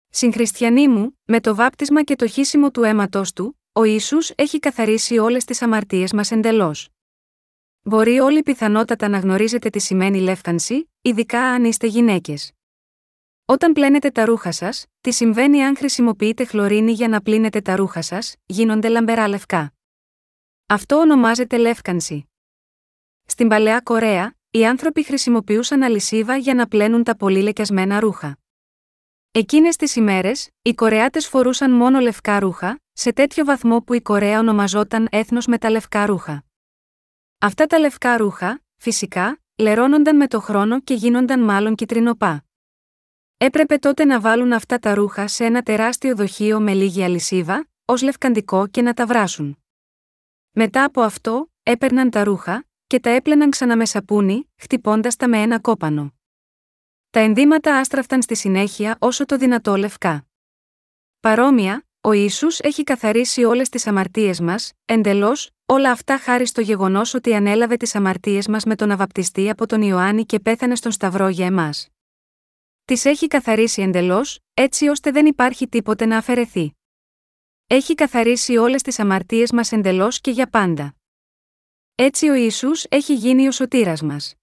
[0.09, 5.18] Συγχριστιανοί μου, με το βάπτισμα και το χύσιμο του αίματό του, ο Ισού έχει καθαρίσει
[5.18, 6.89] όλες τις αμαρτίες μας εντελώς.
[7.83, 12.53] Μπορεί όλοι πιθανότατα να γνωρίζετε τι σημαίνει λεύκανση, ειδικά αν είστε γυναίκες.
[13.45, 18.03] Όταν πλένετε τα ρούχα σας, τι συμβαίνει αν χρησιμοποιείτε χλωρίνη για να πλύνετε τα ρούχα
[18.03, 19.72] σας, γίνονται λαμπερά λευκά.
[20.66, 22.30] Αυτό ονομάζεται λεύκανση.
[23.26, 28.38] Στην παλαιά Κορέα, οι άνθρωποι χρησιμοποιούσαν αλυσίβα για να πλένουν τα πολύ λεκιασμένα ρούχα.
[29.30, 34.38] Εκείνες τις ημέρες, οι Κορεάτες φορούσαν μόνο λευκά ρούχα, σε τέτοιο βαθμό που η Κορέα
[34.38, 36.45] ονομαζόταν έθνος με τα λευκά ρούχα.
[37.38, 42.45] Αυτά τα λευκά ρούχα, φυσικά, λερώνονταν με το χρόνο και γίνονταν μάλλον κυτρινοπά.
[43.45, 48.03] Έπρεπε τότε να βάλουν αυτά τα ρούχα σε ένα τεράστιο δοχείο με λίγη αλυσίβα, ως
[48.03, 49.59] λευκαντικό και να τα βράσουν.
[50.53, 55.38] Μετά από αυτό, έπαιρναν τα ρούχα και τα έπλαιναν ξανά με σαπούνι, χτυπώντας τα με
[55.38, 56.14] ένα κόπανο.
[57.11, 60.26] Τα ενδύματα άστραφταν στη συνέχεια όσο το δυνατό λευκά.
[61.20, 67.14] Παρόμοια, ο Ισού έχει καθαρίσει όλες τις αμαρτίες μας, εντελώς, όλα αυτά χάρη στο γεγονός
[67.14, 71.28] ότι ανέλαβε τις αμαρτίες μας με τον Αβαπτιστή από τον Ιωάννη και πέθανε στον Σταυρό
[71.28, 71.91] για εμάς.
[72.85, 76.72] Τις έχει καθαρίσει εντελώς, έτσι ώστε δεν υπάρχει τίποτε να αφαιρεθεί.
[77.66, 80.95] Έχει καθαρίσει όλες τις αμαρτίες μας εντελώς και για πάντα.
[81.95, 84.35] Έτσι ο Ισού έχει γίνει ο σωτήρας μας.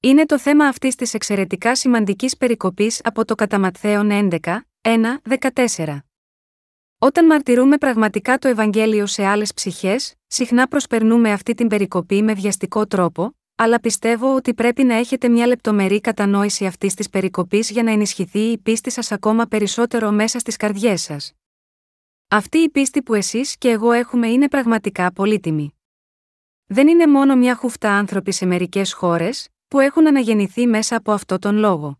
[0.00, 4.38] Είναι το θέμα αυτής της εξαιρετικά σημαντικής περικοπής από το κατά 11,
[4.80, 5.20] 1,
[5.54, 5.98] 14.
[6.98, 12.86] Όταν μαρτυρούμε πραγματικά το Ευαγγέλιο σε άλλες ψυχές, συχνά προσπερνούμε αυτή την περικοπή με βιαστικό
[12.86, 17.90] τρόπο, αλλά πιστεύω ότι πρέπει να έχετε μια λεπτομερή κατανόηση αυτής της περικοπής για να
[17.90, 21.32] ενισχυθεί η πίστη σας ακόμα περισσότερο μέσα στις καρδιές σας.
[22.28, 25.78] Αυτή η πίστη που εσείς και εγώ έχουμε είναι πραγματικά πολύτιμη.
[26.66, 31.38] Δεν είναι μόνο μια χουφτά άνθρωποι σε μερικές χώρες, που έχουν αναγεννηθεί μέσα από αυτό
[31.38, 31.98] τον λόγο.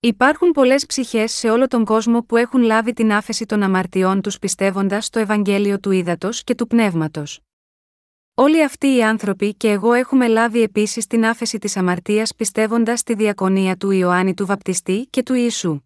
[0.00, 4.38] Υπάρχουν πολλές ψυχές σε όλο τον κόσμο που έχουν λάβει την άφεση των αμαρτιών τους
[4.38, 7.40] πιστεύοντας στο Ευαγγέλιο του Ήδατος και του Πνεύματος.
[8.34, 13.14] Όλοι αυτοί οι άνθρωποι και εγώ έχουμε λάβει επίσης την άφεση της αμαρτίας πιστεύοντας στη
[13.14, 15.80] διακονία του Ιωάννη του Βαπτιστή και του Ιησού.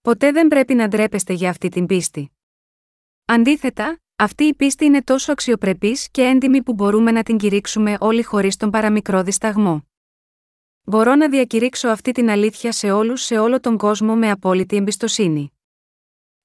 [0.00, 2.32] Ποτέ δεν πρέπει να ντρέπεστε για αυτή την πίστη.
[3.24, 8.22] Αντίθετα, αυτή η πίστη είναι τόσο αξιοπρεπής και έντιμη που μπορούμε να την κηρύξουμε όλοι
[8.22, 9.88] χωρίς τον παραμικρό δισταγμό.
[10.82, 15.53] Μπορώ να διακηρύξω αυτή την αλήθεια σε όλους σε όλο τον κόσμο με απόλυτη εμπιστοσύνη.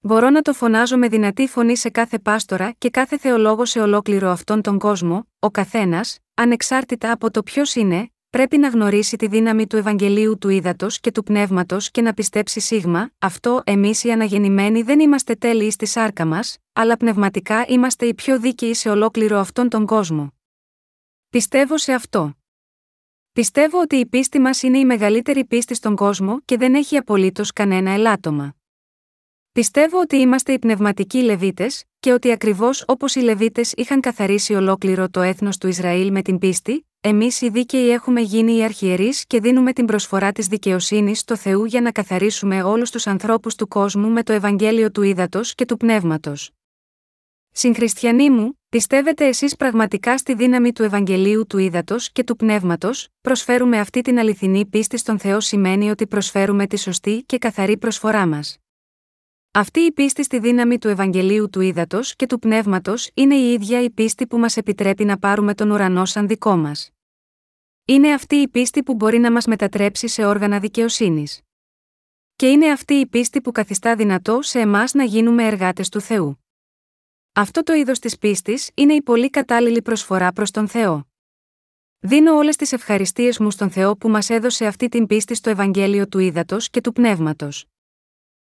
[0.01, 4.29] Μπορώ να το φωνάζω με δυνατή φωνή σε κάθε πάστορα και κάθε θεολόγο σε ολόκληρο
[4.29, 9.67] αυτόν τον κόσμο, ο καθένας, ανεξάρτητα από το ποιος είναι, πρέπει να γνωρίσει τη δύναμη
[9.67, 14.81] του Ευαγγελίου του Ήδατος και του Πνεύματος και να πιστέψει σίγμα, αυτό εμείς οι αναγεννημένοι
[14.81, 19.69] δεν είμαστε τέλειοι στη σάρκα μας, αλλά πνευματικά είμαστε οι πιο δίκαιοι σε ολόκληρο αυτόν
[19.69, 20.33] τον κόσμο.
[21.29, 22.33] Πιστεύω σε αυτό.
[23.31, 27.53] Πιστεύω ότι η πίστη μας είναι η μεγαλύτερη πίστη στον κόσμο και δεν έχει απολύτως
[27.53, 28.53] κανένα ελάττωμα.
[29.59, 35.09] Πιστεύω ότι είμαστε οι πνευματικοί Λεβίτες, και ότι ακριβώς όπως οι Λεβίτες είχαν καθαρίσει ολόκληρο
[35.09, 39.39] το έθνος του Ισραήλ με την πίστη, εμείς οι δίκαιοι έχουμε γίνει οι αρχιερείς και
[39.39, 44.09] δίνουμε την προσφορά της δικαιοσύνης στο Θεού για να καθαρίσουμε όλους τους ανθρώπους του κόσμου
[44.09, 46.51] με το Ευαγγέλιο του Ήδατος και του Πνεύματος.
[47.51, 53.79] Συγχριστιανοί μου, πιστεύετε εσείς πραγματικά στη δύναμη του Ευαγγελίου του Ήδατος και του Πνεύματος, προσφέρουμε
[53.79, 58.57] αυτή την αληθινή πίστη στον Θεό σημαίνει ότι προσφέρουμε τη σωστή και καθαρή προσφορά μας.
[59.51, 63.81] Αυτή η πίστη στη δύναμη του Ευαγγελίου του Ήδατος και του Πνεύματος είναι η ίδια
[63.81, 66.91] η πίστη που μας επιτρέπει να πάρουμε τον ουρανό σαν δικό μας.
[67.85, 71.41] Είναι αυτή η πίστη που μπορεί να μας μετατρέψει σε όργανα δικαιοσύνης.
[72.35, 76.43] Και είναι αυτή η πίστη που καθιστά δυνατό σε εμάς να γίνουμε εργάτες του Θεού.
[77.33, 81.07] Αυτό το είδος της πίστης είναι η πολύ κατάλληλη προσφορά προς τον Θεό.
[81.99, 86.07] Δίνω όλες τις ευχαριστίες μου στον Θεό που μας έδωσε αυτή την πίστη στο Ευαγγέλιο
[86.07, 87.65] του Ήδατος και του Πνεύματος.